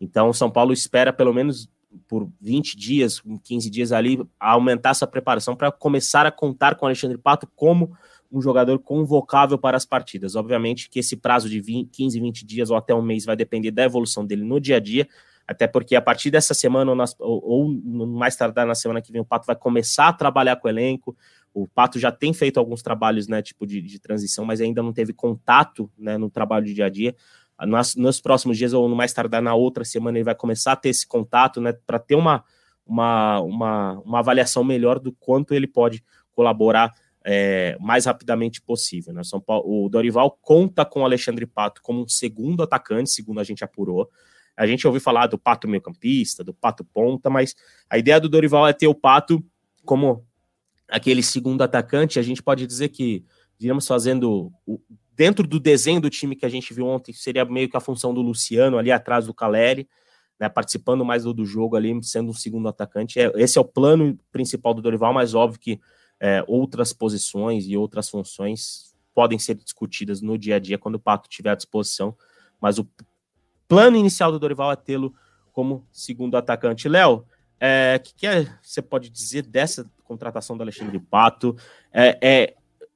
[0.00, 1.68] Então, o São Paulo espera pelo menos
[2.06, 6.88] por 20 dias, 15 dias ali, aumentar essa preparação para começar a contar com o
[6.88, 7.96] Alexandre Pato como
[8.30, 10.36] um jogador convocável para as partidas.
[10.36, 13.70] Obviamente que esse prazo de 20, 15, 20 dias ou até um mês vai depender
[13.70, 15.08] da evolução dele no dia a dia,
[15.46, 19.10] até porque a partir dessa semana ou, nas, ou, ou mais tardar na semana que
[19.10, 21.16] vem o Pato vai começar a trabalhar com o elenco.
[21.52, 24.92] O Pato já tem feito alguns trabalhos, né, tipo de, de transição, mas ainda não
[24.92, 27.16] teve contato, né, no trabalho de dia a dia.
[27.66, 30.76] Nos, nos próximos dias ou no mais tardar na outra semana ele vai começar a
[30.76, 32.44] ter esse contato, né, para ter uma,
[32.86, 39.12] uma, uma, uma avaliação melhor do quanto ele pode colaborar é, mais rapidamente possível.
[39.12, 39.22] Né?
[39.22, 43.44] São Paulo, o Dorival conta com o Alexandre Pato como um segundo atacante, segundo a
[43.44, 44.08] gente apurou.
[44.56, 47.54] A gente ouviu falar do Pato meio-campista, do Pato ponta, mas
[47.88, 49.44] a ideia do Dorival é ter o Pato
[49.84, 50.26] como
[50.88, 52.18] aquele segundo atacante.
[52.18, 53.24] A gente pode dizer que,
[53.58, 54.80] diríamos, fazendo o,
[55.14, 58.12] dentro do desenho do time que a gente viu ontem, seria meio que a função
[58.12, 59.88] do Luciano ali atrás do Caleri.
[60.38, 63.20] Né, participando mais do, do jogo ali, sendo um segundo atacante.
[63.20, 65.78] É, esse é o plano principal do Dorival, mas óbvio que
[66.20, 71.00] é, outras posições e outras funções podem ser discutidas no dia a dia quando o
[71.00, 72.14] Pato estiver à disposição,
[72.60, 72.86] mas o
[73.66, 75.14] plano inicial do Dorival é tê-lo
[75.52, 76.88] como segundo atacante.
[76.88, 77.24] Léo, o
[77.58, 81.56] é, que, que é, você pode dizer dessa contratação do Alexandre Pato?
[81.92, 82.54] É, é,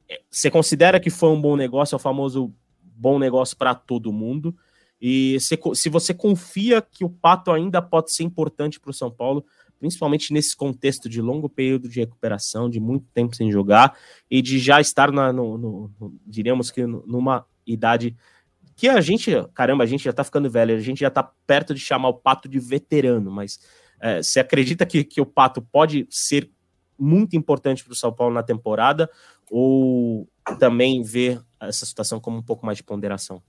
[0.08, 2.52] é, você considera que foi um bom negócio, é o famoso
[2.82, 4.56] bom negócio para todo mundo?
[5.00, 9.10] E se, se você confia que o Pato ainda pode ser importante para o São
[9.10, 9.44] Paulo,
[9.78, 13.96] principalmente nesse contexto de longo período de recuperação, de muito tempo sem jogar
[14.30, 18.16] e de já estar na, no, no, no, diríamos que numa idade
[18.76, 21.74] que a gente, caramba, a gente já tá ficando velho, a gente já tá perto
[21.74, 23.60] de chamar o Pato de veterano, mas
[24.00, 26.50] é, você acredita que, que o Pato pode ser
[26.98, 29.08] muito importante para o São Paulo na temporada
[29.50, 33.42] ou também ver essa situação como um pouco mais de ponderação?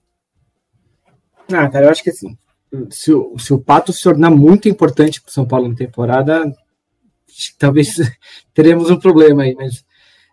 [1.52, 2.36] Ah, cara, eu acho que assim,
[2.90, 6.52] se o, se o Pato se tornar muito importante para o São Paulo na temporada,
[7.58, 7.96] talvez
[8.54, 9.84] teremos um problema aí, mas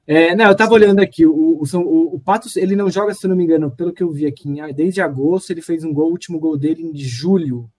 [0.06, 3.30] é, não, eu estava olhando aqui, o, o, o, Patos, ele não joga, se eu
[3.30, 6.12] não me engano, pelo que eu vi aqui, desde agosto ele fez um gol, o
[6.12, 7.70] último gol dele em julho,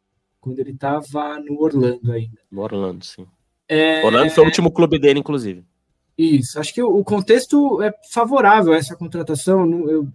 [0.40, 2.38] quando ele estava no Orlando ainda.
[2.50, 3.26] No Orlando, sim.
[3.68, 5.64] É, Orlando foi o último clube dele, inclusive.
[6.16, 10.08] Isso, acho que o, o contexto é favorável a essa contratação, eu,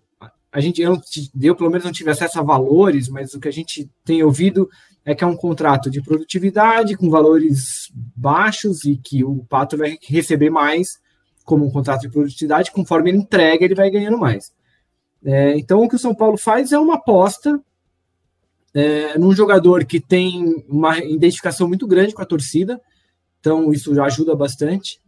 [0.51, 0.99] a gente, eu,
[1.41, 4.69] eu pelo menos não tive acesso a valores, mas o que a gente tem ouvido
[5.05, 9.97] é que é um contrato de produtividade com valores baixos e que o Pato vai
[10.01, 10.99] receber mais
[11.45, 14.51] como um contrato de produtividade, conforme ele entrega, ele vai ganhando mais.
[15.23, 17.59] É, então, o que o São Paulo faz é uma aposta
[18.73, 22.79] é, num jogador que tem uma identificação muito grande com a torcida,
[23.39, 25.01] então isso já ajuda bastante.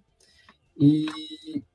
[0.79, 1.05] E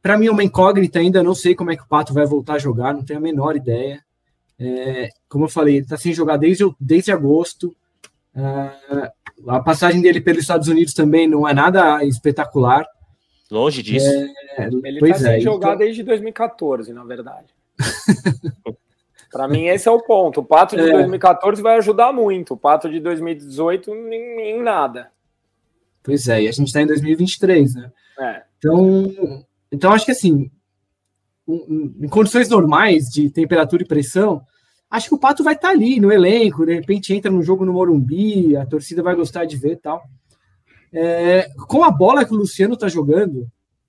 [0.03, 2.55] para mim é uma incógnita ainda, não sei como é que o Pato vai voltar
[2.55, 4.05] a jogar, não tenho a menor ideia.
[4.59, 7.75] É, como eu falei, ele está sem jogar desde, desde agosto.
[8.35, 9.13] É,
[9.49, 12.87] a passagem dele pelos Estados Unidos também não é nada espetacular.
[13.51, 14.09] Longe disso.
[14.57, 15.79] É, ele está sem é, jogar então...
[15.79, 17.47] desde 2014, na verdade.
[19.31, 20.41] Para mim, esse é o ponto.
[20.41, 20.93] O Pato de é.
[20.93, 22.55] 2014 vai ajudar muito.
[22.55, 25.11] O Pato de 2018, em, em nada.
[26.03, 27.93] Pois é, e a gente está em 2023, né?
[28.19, 28.43] É.
[28.59, 29.45] Então,
[29.77, 30.51] então, acho que assim,
[31.47, 34.43] em condições normais de temperatura e pressão,
[34.91, 37.67] acho que o Pato vai estar tá ali no elenco, de repente entra num jogo
[37.67, 40.03] no Morumbi, a torcida vai gostar de ver tal.
[40.91, 43.47] É, com a bola que o Luciano está jogando,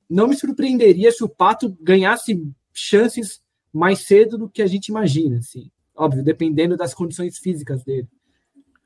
[0.10, 5.38] não me surpreenderia se o Pato ganhasse chances mais cedo do que a gente imagina,
[5.38, 5.72] assim.
[5.96, 8.10] Óbvio, dependendo das condições físicas dele.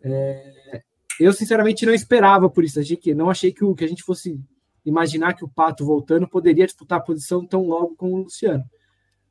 [0.03, 0.83] É,
[1.19, 2.79] eu, sinceramente, não esperava por isso.
[2.79, 4.39] Achei que, não achei que, o, que a gente fosse
[4.85, 8.63] imaginar que o Pato voltando poderia disputar a posição tão logo com o Luciano.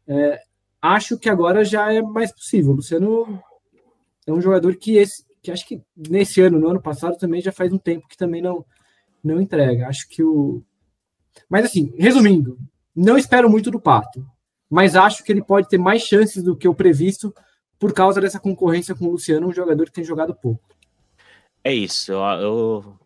[0.07, 0.41] É,
[0.81, 2.73] acho que agora já é mais possível.
[2.73, 3.43] O Luciano
[4.27, 7.53] é um jogador que esse, que acho que nesse ano, no ano passado também já
[7.53, 8.65] faz um tempo que também não
[9.23, 9.87] não entrega.
[9.87, 10.63] Acho que o
[11.49, 12.59] Mas assim, resumindo,
[12.97, 14.25] não espero muito do Pato
[14.71, 17.35] mas acho que ele pode ter mais chances do que o previsto
[17.77, 20.63] por causa dessa concorrência com o Luciano, um jogador que tem jogado pouco.
[21.65, 23.00] É isso, eu, eu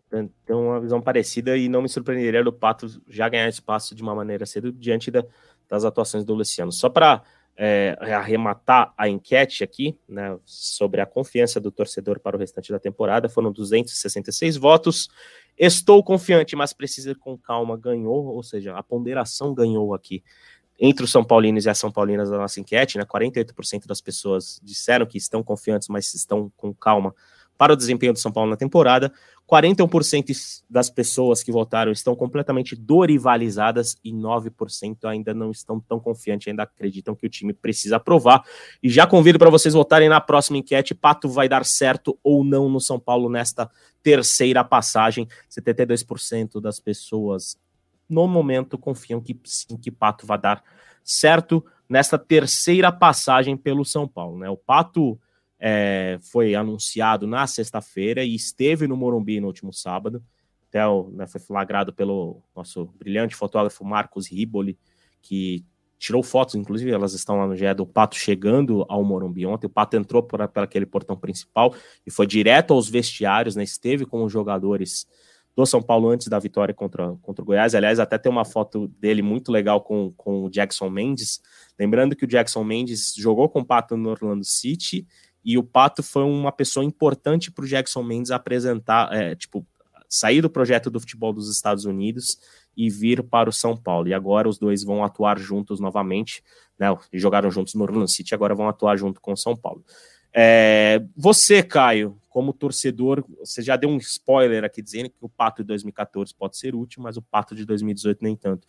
[0.45, 4.15] tenho uma visão parecida e não me surpreenderia do Pato já ganhar espaço de uma
[4.15, 5.23] maneira cedo diante da,
[5.69, 6.71] das atuações do Luciano.
[6.71, 7.23] Só para
[7.57, 12.79] é, arrematar a enquete aqui, né, sobre a confiança do torcedor para o restante da
[12.79, 15.09] temporada, foram 266 votos.
[15.57, 17.77] Estou confiante, mas precisa ir com calma.
[17.77, 20.23] Ganhou, ou seja, a ponderação ganhou aqui
[20.77, 24.59] entre os São Paulinos e as São Paulinas da nossa enquete, né, 48% das pessoas
[24.61, 27.15] disseram que estão confiantes, mas estão com calma
[27.57, 29.13] para o desempenho do São Paulo na temporada.
[29.49, 36.47] 41% das pessoas que votaram estão completamente dorivalizadas e 9% ainda não estão tão confiantes,
[36.47, 38.43] ainda acreditam que o time precisa aprovar.
[38.81, 42.67] E já convido para vocês votarem na próxima enquete: Pato vai dar certo ou não
[42.69, 43.69] no São Paulo nesta
[44.01, 45.27] terceira passagem?
[45.49, 47.57] 72% das pessoas
[48.09, 50.63] no momento, confiam que sim, que Pato vai dar
[51.03, 54.39] certo nesta terceira passagem pelo São Paulo.
[54.39, 54.49] Né?
[54.49, 55.19] O Pato
[55.67, 60.23] é, foi anunciado na sexta-feira e esteve no Morumbi no último sábado.
[60.69, 64.77] Até né, foi flagrado pelo nosso brilhante fotógrafo Marcos Riboli,
[65.23, 65.65] que
[65.97, 69.65] tirou fotos, inclusive elas estão lá no GE do Pato chegando ao Morumbi ontem.
[69.65, 71.73] O Pato entrou por, por aquele portão principal
[72.05, 73.63] e foi direto aos vestiários, né?
[73.63, 75.07] esteve com os jogadores
[75.55, 77.73] do São Paulo antes da vitória contra, contra o Goiás.
[77.73, 81.41] Aliás, até tem uma foto dele muito legal com, com o Jackson Mendes.
[81.79, 85.07] Lembrando que o Jackson Mendes jogou com o Pato no Orlando City
[85.45, 89.63] e o Pato foi uma pessoa importante para o Jackson Mendes apresentar, é, tipo,
[90.09, 92.39] sair do projeto do futebol dos Estados Unidos
[92.75, 94.07] e vir para o São Paulo.
[94.07, 96.43] E agora os dois vão atuar juntos novamente,
[96.79, 96.87] né?
[97.13, 99.85] Jogaram juntos no Orlando City, agora vão atuar junto com o São Paulo.
[100.33, 105.61] É, você, Caio, como torcedor, você já deu um spoiler aqui dizendo que o Pato
[105.61, 108.67] de 2014 pode ser útil, mas o Pato de 2018 nem tanto.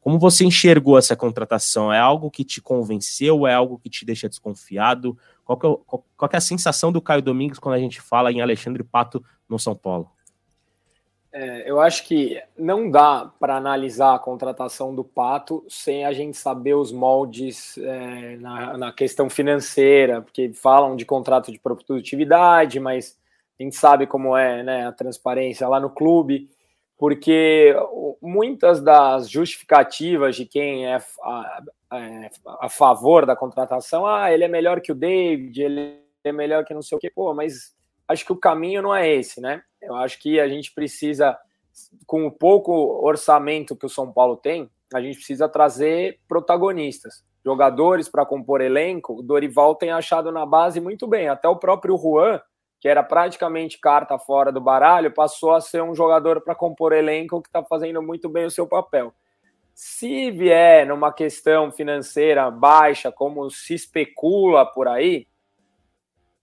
[0.00, 1.92] Como você enxergou essa contratação?
[1.92, 3.46] É algo que te convenceu?
[3.46, 5.16] É algo que te deixa desconfiado?
[5.44, 8.40] Qual, é, qual, qual é a sensação do Caio Domingos quando a gente fala em
[8.40, 10.10] Alexandre Pato no São Paulo?
[11.30, 16.38] É, eu acho que não dá para analisar a contratação do Pato sem a gente
[16.38, 23.18] saber os moldes é, na, na, questão financeira, porque falam de contrato de produtividade, mas
[23.60, 26.48] a gente sabe como é né, a transparência lá no clube,
[26.98, 27.74] porque
[28.20, 32.30] muitas das justificativas de quem é a, a, é,
[32.60, 36.74] a favor da contratação, ah, ele é melhor que o David, ele é melhor que
[36.74, 37.72] não sei o quê, pô, mas
[38.08, 39.62] acho que o caminho não é esse, né?
[39.80, 41.38] Eu acho que a gente precisa,
[42.04, 42.72] com o pouco
[43.06, 49.20] orçamento que o São Paulo tem, a gente precisa trazer protagonistas, jogadores para compor elenco.
[49.20, 52.40] O Dorival tem achado na base muito bem, até o próprio Juan,
[52.80, 57.42] que era praticamente carta fora do baralho, passou a ser um jogador para compor elenco
[57.42, 59.12] que está fazendo muito bem o seu papel.
[59.74, 65.26] Se vier numa questão financeira baixa, como se especula por aí,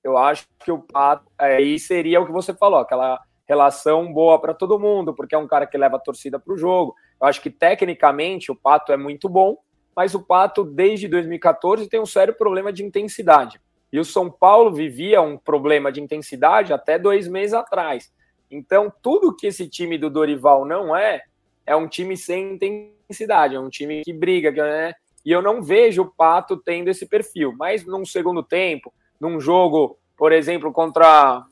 [0.03, 4.53] eu acho que o Pato aí seria o que você falou, aquela relação boa para
[4.53, 6.95] todo mundo, porque é um cara que leva a torcida para o jogo.
[7.19, 9.57] Eu acho que tecnicamente o Pato é muito bom,
[9.95, 13.59] mas o Pato, desde 2014, tem um sério problema de intensidade.
[13.95, 18.11] E o São Paulo vivia um problema de intensidade até dois meses atrás.
[18.51, 21.21] Então, tudo que esse time do Dorival não é,
[21.65, 24.93] é um time sem intensidade, é um time que briga, né?
[25.25, 27.55] E eu não vejo o Pato tendo esse perfil.
[27.57, 31.45] Mas num segundo tempo, num jogo, por exemplo, contra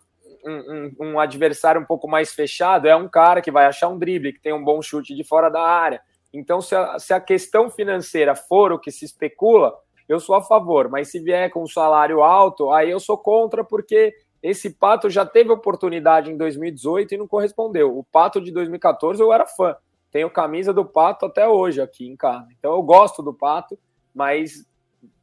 [0.45, 3.97] um, um, um, adversário um pouco mais fechado, é um cara que vai achar um
[3.97, 6.01] drible, que tem um bom chute de fora da área.
[6.33, 9.73] Então, se a, se a questão financeira for o que se especula,
[10.07, 10.89] eu sou a favor.
[10.89, 15.25] Mas se vier com um salário alto, aí eu sou contra, porque esse Pato já
[15.25, 17.97] teve oportunidade em 2018 e não correspondeu.
[17.97, 19.75] O Pato de 2014 eu era fã.
[20.11, 22.47] Tenho camisa do Pato até hoje aqui em casa.
[22.59, 23.79] Então eu gosto do Pato,
[24.13, 24.65] mas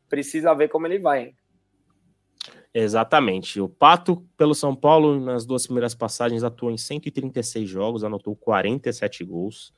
[0.09, 1.35] precisa ver como ele vai.
[2.73, 3.61] Exatamente.
[3.61, 9.25] O Pato, pelo São Paulo, nas duas primeiras passagens, atuou em 136 jogos, anotou 47
[9.25, 9.73] gols.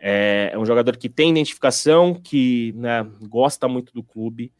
[0.00, 4.50] É, é um jogador que tem identificação, que né, gosta muito do clube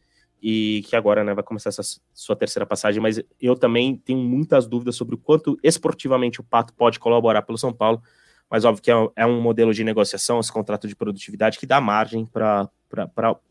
[0.41, 1.81] e que agora né, vai começar essa
[2.13, 6.73] sua terceira passagem, mas eu também tenho muitas dúvidas sobre o quanto esportivamente o Pato
[6.73, 8.01] pode colaborar pelo São Paulo,
[8.49, 11.81] mas óbvio que é, é um modelo de negociação, esse contrato de produtividade que dá
[11.81, 12.69] margem para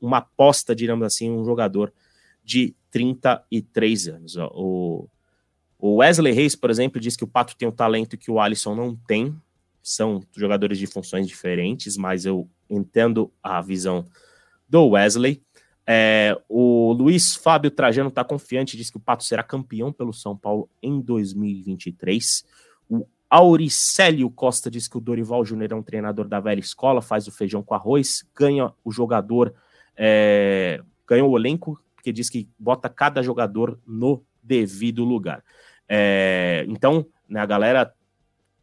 [0.01, 1.93] uma aposta, digamos assim, um jogador
[2.45, 4.36] de 33 anos.
[4.36, 5.09] O,
[5.78, 8.74] o Wesley Reis, por exemplo, diz que o Pato tem um talento que o Alisson
[8.74, 9.34] não tem,
[9.83, 14.07] são jogadores de funções diferentes, mas eu entendo a visão
[14.68, 15.43] do Wesley.
[15.87, 20.37] É, o Luiz Fábio Trajano está confiante, diz que o Pato será campeão pelo São
[20.37, 22.45] Paulo em 2023.
[22.89, 27.26] O Auricélio Costa diz que o Dorival Júnior é um treinador da velha escola, faz
[27.26, 29.55] o feijão com arroz, ganha o jogador,
[29.97, 35.45] é, ganha o elenco, porque diz que bota cada jogador no devido lugar.
[35.89, 37.93] É, então, né, a galera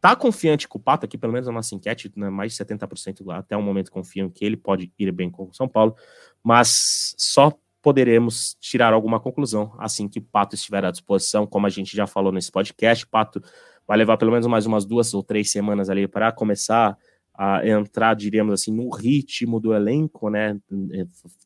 [0.00, 3.24] tá confiante com o Pato aqui, pelo menos na nossa enquete, né, mais de 70%
[3.24, 5.96] lá, até o momento confiam que ele pode ir bem com o São Paulo
[6.42, 11.70] mas só poderemos tirar alguma conclusão assim que o Pato estiver à disposição, como a
[11.70, 13.06] gente já falou nesse podcast.
[13.06, 13.42] Pato
[13.86, 16.96] vai levar pelo menos mais umas duas ou três semanas ali para começar
[17.34, 20.58] a entrar, diríamos assim, no ritmo do elenco, né?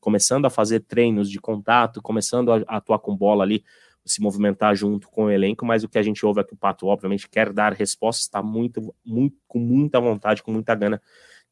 [0.00, 3.62] Começando a fazer treinos de contato, começando a atuar com bola ali,
[4.05, 6.57] se movimentar junto com o elenco, mas o que a gente ouve é que o
[6.57, 11.00] Pato, obviamente, quer dar respostas, está muito, muito, com muita vontade, com muita gana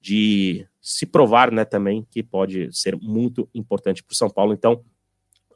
[0.01, 4.53] de se provar, né, também, que pode ser muito importante para o São Paulo.
[4.53, 4.82] Então,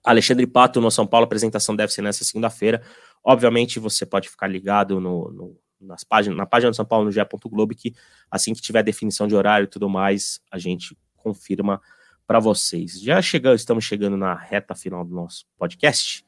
[0.05, 2.83] Alexandre Pato no São Paulo, a apresentação deve ser nessa segunda-feira.
[3.25, 7.13] Obviamente, você pode ficar ligado no, no, nas páginas, na página do São Paulo, no
[7.13, 7.21] GE.
[7.47, 7.95] Globo, que
[8.31, 11.81] assim que tiver definição de horário e tudo mais, a gente confirma
[12.27, 13.01] para vocês.
[13.01, 16.24] Já chegamos, estamos chegando na reta final do nosso podcast.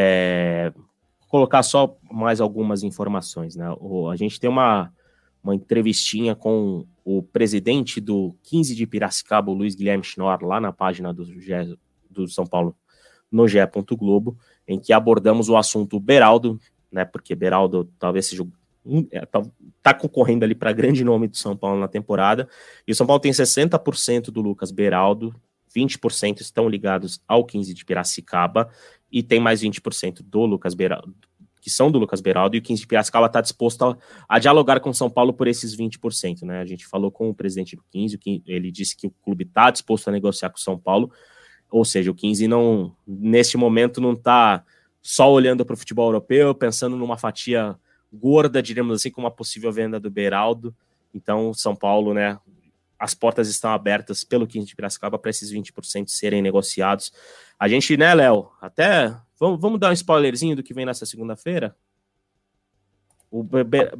[0.00, 0.72] É,
[1.26, 3.74] colocar só mais algumas informações, né?
[3.80, 4.92] O, a gente tem uma
[5.42, 10.72] uma entrevistinha com o presidente do 15 de Piracicaba, o Luiz Guilherme Schnorr, lá na
[10.72, 11.24] página do,
[12.10, 12.76] do São Paulo,
[13.30, 13.58] no GE.
[13.92, 14.36] Globo,
[14.66, 16.60] em que abordamos o assunto Beraldo,
[16.92, 17.04] né?
[17.04, 18.46] Porque Beraldo talvez seja
[19.10, 19.42] é, tá,
[19.82, 22.48] tá, concorrendo ali para grande nome do São Paulo na temporada.
[22.86, 25.34] E o São Paulo tem 60% do Lucas Beraldo,
[25.74, 28.68] 20% estão ligados ao 15 de Piracicaba
[29.10, 31.14] e tem mais 20% do Lucas Beraldo,
[31.60, 33.96] que são do Lucas Beraldo, e o 15 de Piracicaba está disposto a,
[34.28, 36.42] a, dialogar com São Paulo por esses 20%.
[36.42, 36.60] Né?
[36.60, 40.08] A gente falou com o presidente do 15, ele disse que o clube está disposto
[40.08, 41.10] a negociar com São Paulo,
[41.70, 44.64] ou seja, o 15 não, neste momento, não está
[45.02, 47.76] só olhando para o futebol europeu, pensando numa fatia
[48.12, 50.74] gorda, diríamos assim, com uma possível venda do Beraldo.
[51.14, 52.38] Então, São Paulo, né,
[52.98, 57.12] as portas estão abertas pelo 15 de Piracicaba para esses 20% serem negociados.
[57.58, 61.76] A gente, né, Léo, até vamos, vamos dar um spoilerzinho do que vem nessa segunda-feira?
[63.30, 63.92] O Be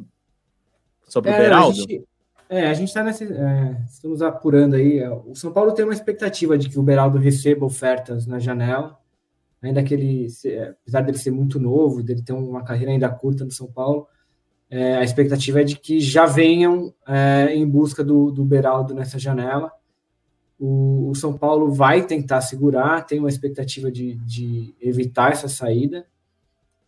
[1.07, 1.71] sobre é, o Beraldo?
[1.71, 2.07] A gente,
[2.49, 3.23] é, a gente está nessa.
[3.23, 5.01] É, estamos apurando aí.
[5.07, 8.99] O São Paulo tem uma expectativa de que o Beraldo receba ofertas na janela,
[9.61, 10.27] ainda que ele,
[10.81, 14.07] apesar dele ser muito novo, dele ter uma carreira ainda curta no São Paulo
[14.69, 19.17] é, a expectativa é de que já venham é, em busca do, do Beraldo nessa
[19.17, 19.71] janela.
[20.59, 26.05] O, o, São Paulo vai tentar segurar, tem uma expectativa de, de evitar essa saída,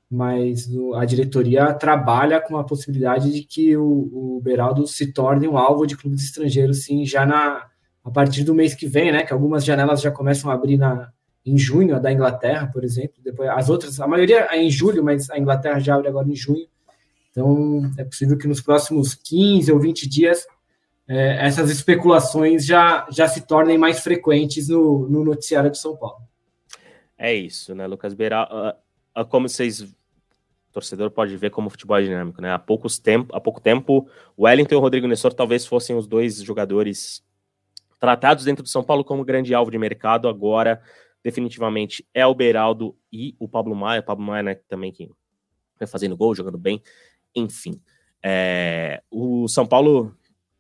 [0.10, 5.58] mas a diretoria trabalha com a possibilidade de que o, o Beraldo se torne um
[5.58, 7.66] alvo de clubes estrangeiros, sim, já na,
[8.04, 9.24] a partir do mês que vem, né?
[9.24, 11.12] Que algumas janelas já começam a abrir na,
[11.46, 13.16] em junho, a da Inglaterra, por exemplo.
[13.24, 16.36] Depois, as outras, a maioria é em julho, mas a Inglaterra já abre agora em
[16.36, 16.68] junho.
[17.32, 20.46] Então, é possível que nos próximos 15 ou 20 dias
[21.08, 26.22] é, essas especulações já, já se tornem mais frequentes no, no noticiário de São Paulo.
[27.18, 28.48] É isso, né, Lucas Beira?
[29.16, 29.90] Uh, uh, como vocês, o
[30.72, 32.54] torcedor pode ver como o futebol é dinâmico, né?
[32.54, 36.08] Há, poucos tempo, há pouco tempo, o Wellington e o Rodrigo Nessor talvez fossem os
[36.08, 37.24] dois jogadores
[38.00, 40.82] tratados dentro do São Paulo como grande alvo de mercado, agora
[41.24, 44.02] definitivamente é o Beraldo e o Pablo Maia.
[44.02, 45.10] Pablo Maia né, também que
[45.78, 46.82] vai fazendo gol, jogando bem,
[47.36, 47.82] enfim.
[48.24, 50.16] É, o São Paulo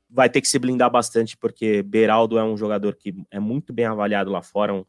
[0.10, 3.86] vai ter que se blindar bastante, porque Beraldo é um jogador que é muito bem
[3.86, 4.84] avaliado lá fora, um,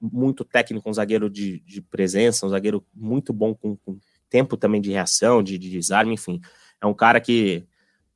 [0.00, 4.80] muito técnico, um zagueiro de, de presença, um zagueiro muito bom com, com tempo também
[4.80, 6.40] de reação, de, de, desarme, enfim.
[6.80, 7.64] É um cara que,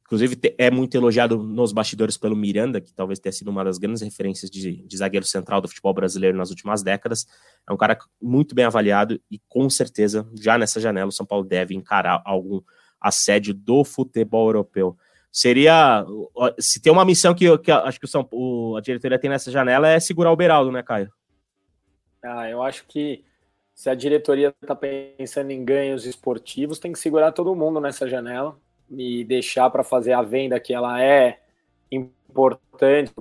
[0.03, 4.03] inclusive, é muito elogiado nos bastidores pelo Miranda, que talvez tenha sido uma das grandes
[4.03, 7.25] referências de, de zagueiro central do futebol brasileiro nas últimas décadas.
[7.69, 11.45] É um cara muito bem avaliado e, com certeza, já nessa janela, o São Paulo
[11.45, 12.61] deve encarar algum
[13.01, 14.97] assédio do futebol europeu
[15.31, 16.05] seria.
[16.59, 19.51] Se tem uma missão que, que acho que o São, o, a diretoria tem nessa
[19.51, 21.13] janela é segurar o Beraldo, né, Caio?
[22.23, 23.25] Ah, eu acho que
[23.75, 28.59] se a diretoria está pensando em ganhos esportivos, tem que segurar todo mundo nessa janela
[28.91, 31.41] e deixar para fazer a venda que ela é
[31.91, 33.13] importante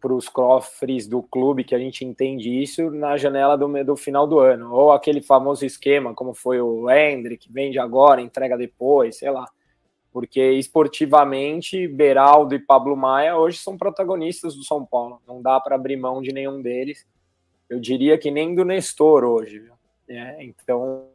[0.00, 4.26] para os cofres do clube, que a gente entende isso na janela do, do final
[4.26, 4.72] do ano.
[4.74, 9.46] Ou aquele famoso esquema, como foi o Hendrick, vende agora, entrega depois, sei lá
[10.14, 15.20] porque esportivamente Beraldo e Pablo Maia hoje são protagonistas do São Paulo.
[15.26, 17.04] Não dá para abrir mão de nenhum deles.
[17.68, 19.68] Eu diria que nem do Nestor hoje.
[20.06, 21.08] É, então,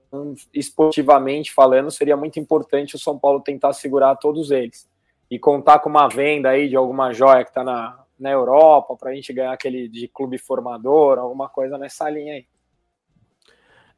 [0.53, 4.85] esportivamente falando, seria muito importante o São Paulo tentar segurar todos eles
[5.29, 9.11] e contar com uma venda aí de alguma joia que está na, na Europa para
[9.11, 12.45] a gente ganhar aquele de clube formador, alguma coisa nessa linha aí.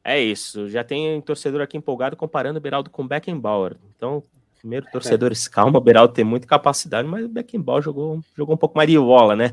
[0.04, 0.68] É isso.
[0.68, 3.76] Já tem torcedor aqui empolgado comparando o Beraldo com Beckenbauer.
[3.96, 4.22] Então,
[4.62, 8.76] Primeiro, torcedores, calma, o Beraldo tem muita capacidade, mas o Beckenbauer jogou, jogou um pouco
[8.76, 9.52] mais de bola, né?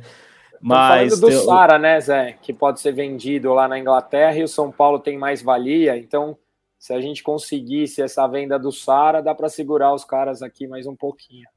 [0.62, 1.42] Mas falando do eu...
[1.42, 5.18] Sara, né, Zé, que pode ser vendido lá na Inglaterra e o São Paulo tem
[5.18, 6.38] mais valia, então
[6.78, 10.86] se a gente conseguisse essa venda do Sara, dá para segurar os caras aqui mais
[10.86, 11.48] um pouquinho.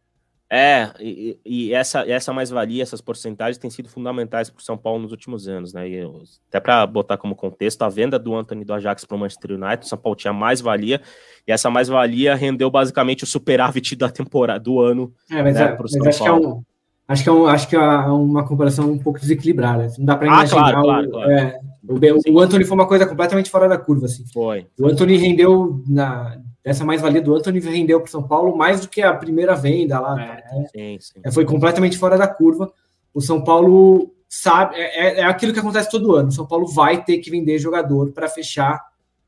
[0.55, 5.01] É, e, e essa, essa mais-valia, essas porcentagens têm sido fundamentais para o São Paulo
[5.01, 5.89] nos últimos anos, né?
[5.89, 6.07] E
[6.47, 9.87] até para botar como contexto, a venda do Anthony do Ajax para o Manchester United,
[9.87, 11.01] o São Paulo tinha mais-valia,
[11.49, 15.69] e essa mais-valia rendeu basicamente o superávit da temporada do ano é, mas, né, é,
[15.69, 16.41] para o São acho Paulo.
[16.43, 16.65] Que é um,
[17.09, 19.91] acho que é, um, acho que é uma comparação um pouco desequilibrada.
[19.97, 20.69] Não dá para imaginar.
[20.69, 21.31] Ah, claro, claro, claro.
[21.31, 24.27] É, o, o, Anthony foi uma coisa completamente fora da curva, assim.
[24.31, 24.67] Foi.
[24.79, 28.89] O Anthony rendeu na essa mais-valia do Anthony rendeu para o São Paulo mais do
[28.89, 30.21] que a primeira venda lá.
[30.21, 31.21] É, sim, sim.
[31.25, 32.73] É, foi completamente fora da curva.
[33.13, 36.29] O São Paulo sabe, é, é, é aquilo que acontece todo ano.
[36.29, 38.81] O São Paulo vai ter que vender jogador para fechar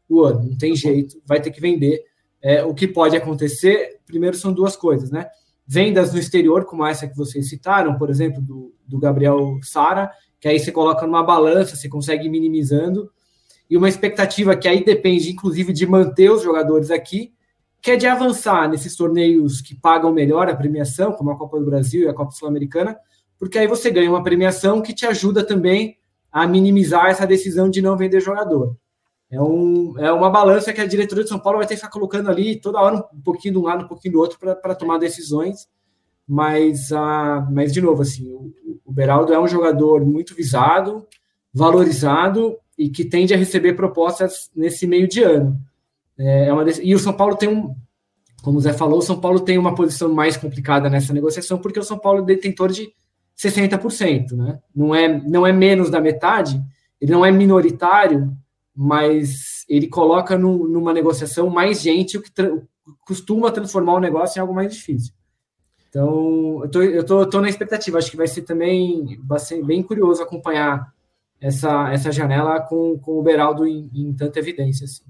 [0.09, 0.51] o ano.
[0.51, 2.05] Não tem jeito, vai ter que vender.
[2.41, 5.27] É, o que pode acontecer, primeiro, são duas coisas, né?
[5.67, 10.47] Vendas no exterior, como essa que vocês citaram, por exemplo, do, do Gabriel Sara, que
[10.47, 13.11] aí você coloca numa balança, você consegue ir minimizando
[13.69, 17.33] e uma expectativa que aí depende, inclusive, de manter os jogadores aqui,
[17.81, 21.67] que é de avançar nesses torneios que pagam melhor a premiação, como a Copa do
[21.67, 22.97] Brasil e a Copa Sul-Americana,
[23.39, 25.99] porque aí você ganha uma premiação que te ajuda também
[26.33, 28.77] a minimizar essa decisão de não vender jogador.
[29.31, 31.91] É, um, é uma balança que a diretoria de São Paulo vai ter que ficar
[31.91, 34.99] colocando ali toda hora um pouquinho de um lado, um pouquinho do outro para tomar
[34.99, 35.69] decisões.
[36.27, 38.55] Mas, ah, mas, de novo, assim, o,
[38.85, 41.07] o Beraldo é um jogador muito visado,
[41.53, 45.59] valorizado e que tende a receber propostas nesse meio de ano.
[46.19, 47.75] É, é uma e o São Paulo tem um,
[48.43, 51.79] como o Zé falou, o São Paulo tem uma posição mais complicada nessa negociação, porque
[51.79, 52.93] o São Paulo é detentor de
[53.37, 54.61] 60%, né?
[54.75, 56.63] Não é, não é menos da metade,
[57.01, 58.37] ele não é minoritário,
[58.75, 62.51] mas ele coloca no, numa negociação mais gente, o que tra
[63.07, 65.15] costuma transformar o negócio em algo mais difícil.
[65.89, 69.65] Então, eu tô, eu tô, tô na expectativa, acho que vai ser também vai ser
[69.65, 70.93] bem curioso acompanhar
[71.45, 74.87] essa, essa janela com, com o Beraldo em, em tanta evidência.
[74.87, 75.05] Assim.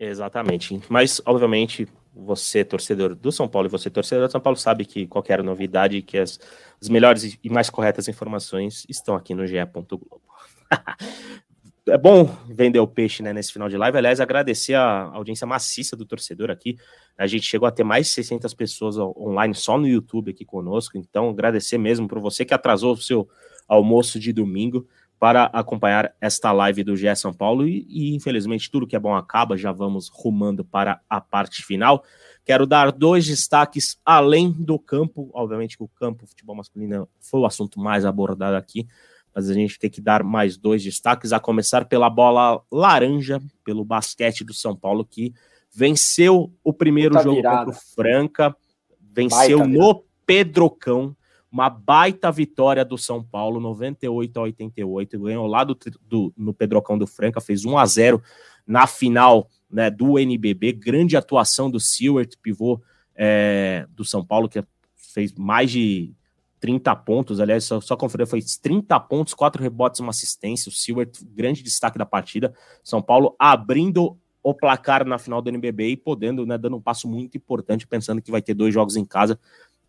[0.00, 0.80] Exatamente.
[0.88, 5.06] Mas, obviamente, você, torcedor do São Paulo, e você, torcedor do São Paulo, sabe que
[5.06, 6.40] qualquer novidade, que as,
[6.80, 9.56] as melhores e mais corretas informações estão aqui no GE.
[9.74, 10.22] Globo.
[11.86, 13.98] é bom vender o peixe né, nesse final de live.
[13.98, 16.78] Aliás, agradecer a audiência maciça do torcedor aqui.
[17.18, 20.96] A gente chegou a ter mais de 600 pessoas online só no YouTube aqui conosco.
[20.96, 23.28] Então, agradecer mesmo por você que atrasou o seu
[23.68, 24.88] almoço de domingo
[25.22, 29.14] para acompanhar esta live do GE São Paulo e, e, infelizmente tudo que é bom
[29.14, 32.02] acaba, já vamos rumando para a parte final.
[32.44, 37.46] Quero dar dois destaques além do campo, obviamente que o campo futebol masculino foi o
[37.46, 38.84] assunto mais abordado aqui,
[39.32, 43.84] mas a gente tem que dar mais dois destaques, a começar pela bola laranja, pelo
[43.84, 45.32] basquete do São Paulo que
[45.72, 47.66] venceu o primeiro Puta jogo virada.
[47.66, 48.56] contra o Franca,
[49.00, 50.00] venceu Baita no virada.
[50.26, 51.16] Pedrocão
[51.52, 56.96] uma baita vitória do São Paulo, 98 a 88, ganhou lá do, do, no Pedrocão
[56.96, 58.22] do Franca, fez 1 a 0
[58.66, 62.80] na final né, do NBB, grande atuação do Seward, pivô
[63.14, 64.64] é, do São Paulo, que
[64.96, 66.14] fez mais de
[66.58, 70.70] 30 pontos, aliás, só, só conferir, foi 30 pontos, 4 rebotes, uma assistência.
[70.70, 72.54] O Silver, grande destaque da partida.
[72.84, 77.08] São Paulo abrindo o placar na final do NBB e podendo, né, dando um passo
[77.08, 79.38] muito importante, pensando que vai ter dois jogos em casa,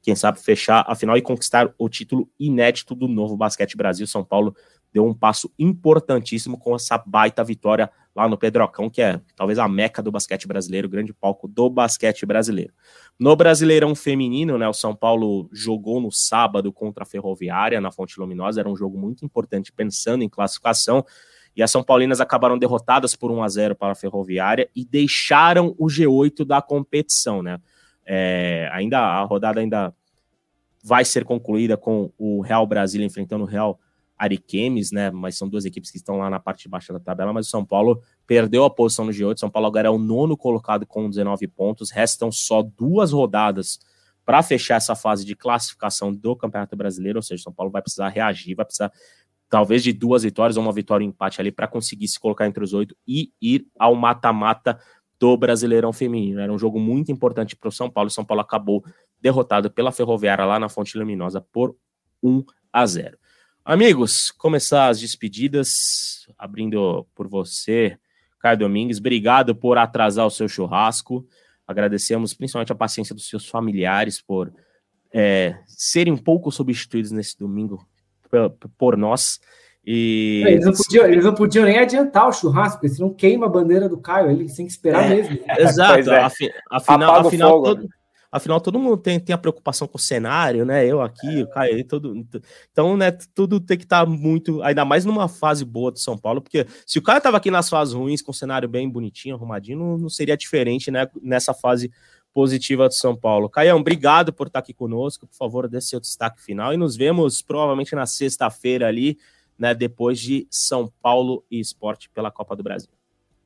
[0.04, 4.06] quem sabe fechar a final e conquistar o título inédito do novo Basquete Brasil.
[4.06, 4.54] São Paulo
[4.92, 9.68] deu um passo importantíssimo com essa baita vitória lá no Pedrocão, que é talvez a
[9.68, 12.74] meca do basquete brasileiro, o grande palco do basquete brasileiro.
[13.18, 18.20] No Brasileirão Feminino, né, o São Paulo jogou no sábado contra a Ferroviária na Fonte
[18.20, 21.04] Luminosa, era um jogo muito importante pensando em classificação,
[21.56, 25.74] e as São Paulinas acabaram derrotadas por 1 a 0 para a Ferroviária e deixaram
[25.80, 27.60] o G8 da competição, né?
[28.06, 29.94] É, ainda a rodada ainda
[30.84, 33.80] vai ser concluída com o Real Brasília enfrentando o Real
[34.18, 35.10] Ariquemes, né?
[35.12, 37.50] Mas são duas equipes que estão lá na parte de baixo da tabela, mas o
[37.50, 39.40] São Paulo perdeu a posição no G8.
[39.40, 41.90] São Paulo agora é o nono colocado com 19 pontos.
[41.90, 43.80] Restam só duas rodadas
[44.26, 48.08] para fechar essa fase de classificação do Campeonato Brasileiro, ou seja, São Paulo vai precisar
[48.10, 48.92] reagir, vai precisar
[49.50, 52.48] talvez de duas vitórias ou uma vitória e um empate ali para conseguir se colocar
[52.48, 54.80] entre os oito e ir ao mata-mata
[55.20, 56.40] do Brasileirão Feminino.
[56.40, 58.10] Era um jogo muito importante para o São Paulo.
[58.10, 58.84] São Paulo acabou
[59.22, 61.76] derrotado pela Ferroviária lá na Fonte Luminosa por
[62.22, 63.18] 1 a 0.
[63.66, 67.98] Amigos, começar as despedidas, abrindo por você,
[68.38, 69.00] Caio Domingues.
[69.00, 71.26] Obrigado por atrasar o seu churrasco.
[71.66, 74.54] Agradecemos principalmente a paciência dos seus familiares por
[75.14, 77.88] é, serem um pouco substituídos nesse domingo
[78.78, 79.40] por nós.
[79.86, 80.44] E...
[80.46, 83.90] Eles, não podiam, eles não podiam nem adiantar o churrasco, porque senão queima a bandeira
[83.90, 85.40] do Caio, ele tem que esperar é, mesmo.
[85.60, 86.22] Exato, é.
[86.70, 87.90] afinal, afinal, fogo, todo, né?
[88.32, 90.86] afinal, todo mundo tem, tem a preocupação com o cenário, né?
[90.86, 91.44] Eu aqui, é.
[91.44, 92.26] o Caio, todo.
[92.72, 96.18] Então, né, tudo tem que estar tá muito, ainda mais numa fase boa do São
[96.18, 99.36] Paulo, porque se o Caio estava aqui nas fases ruins, com o cenário bem bonitinho,
[99.36, 101.92] arrumadinho, não, não seria diferente, né, nessa fase
[102.34, 103.50] positiva do São Paulo.
[103.50, 105.28] Caião, obrigado por estar aqui conosco.
[105.28, 109.18] Por favor, dê seu destaque final e nos vemos provavelmente na sexta-feira ali,
[109.58, 112.90] né, depois de São Paulo e Esporte pela Copa do Brasil.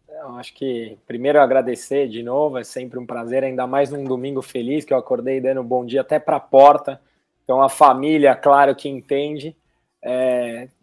[0.09, 4.41] Eu acho que primeiro agradecer de novo, é sempre um prazer, ainda mais num domingo
[4.41, 6.99] feliz que eu acordei dando um bom dia até para a porta.
[7.43, 9.55] Então a família, claro que entende.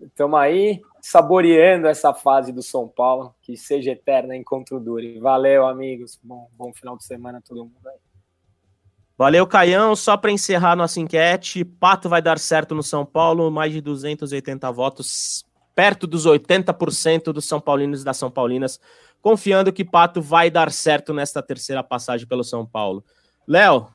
[0.01, 5.18] Estamos é, aí saboreando essa fase do São Paulo, que seja eterna encontro dure.
[5.18, 6.18] Valeu, amigos.
[6.22, 7.99] Bom, bom final de semana a todo mundo aí.
[9.17, 9.95] Valeu, Caião.
[9.95, 14.71] Só para encerrar nossa enquete, Pato vai dar certo no São Paulo, mais de 280
[14.73, 15.45] votos,
[15.75, 18.81] perto dos 80% dos São Paulinos e das São Paulinas,
[19.23, 23.05] confiando que Pato vai dar certo nesta terceira passagem pelo São Paulo.
[23.47, 23.89] Léo,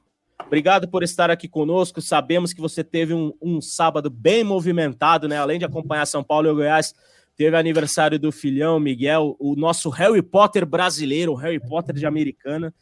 [0.45, 2.01] Obrigado por estar aqui conosco.
[2.01, 5.37] Sabemos que você teve um, um, sábado bem movimentado, né?
[5.37, 6.95] Além de acompanhar São Paulo e o Goiás,
[7.35, 12.73] teve aniversário do filhão Miguel, o nosso Harry Potter brasileiro, o Harry Potter de Americana,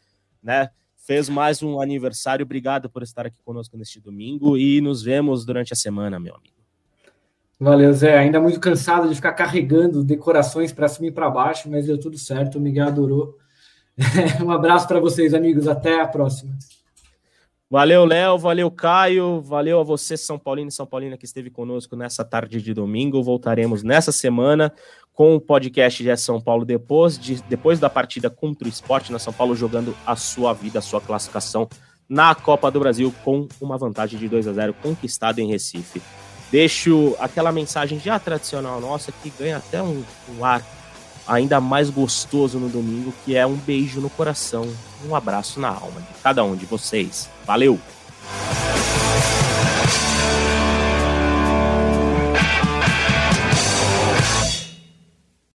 [0.41, 0.69] né?
[1.07, 2.43] Fez mais um aniversário.
[2.43, 6.57] Obrigado por estar aqui conosco neste domingo e nos vemos durante a semana, meu amigo.
[7.57, 8.17] Valeu, Zé.
[8.17, 12.17] Ainda muito cansado de ficar carregando decorações para cima e para baixo, mas deu tudo
[12.17, 12.57] certo.
[12.57, 13.37] O Miguel adorou.
[14.43, 15.65] um abraço para vocês, amigos.
[15.65, 16.53] Até a próxima.
[17.69, 21.95] Valeu, Léo, valeu, Caio, valeu a você, São Paulino e São Paulina, que esteve conosco
[21.95, 23.23] nessa tarde de domingo.
[23.23, 24.73] Voltaremos nessa semana
[25.17, 29.17] com o podcast de São Paulo depois, de, depois da partida contra o esporte na
[29.17, 31.67] São Paulo, jogando a sua vida, a sua classificação
[32.07, 36.03] na Copa do Brasil com uma vantagem de 2 a 0 conquistada em Recife.
[36.51, 40.03] Deixo aquela mensagem já tradicional nossa que ganha até um,
[40.37, 40.63] um ar
[41.27, 44.71] ainda mais gostoso no domingo, que é um beijo no coração,
[45.09, 47.27] um abraço na alma de cada um de vocês.
[47.43, 47.79] Valeu!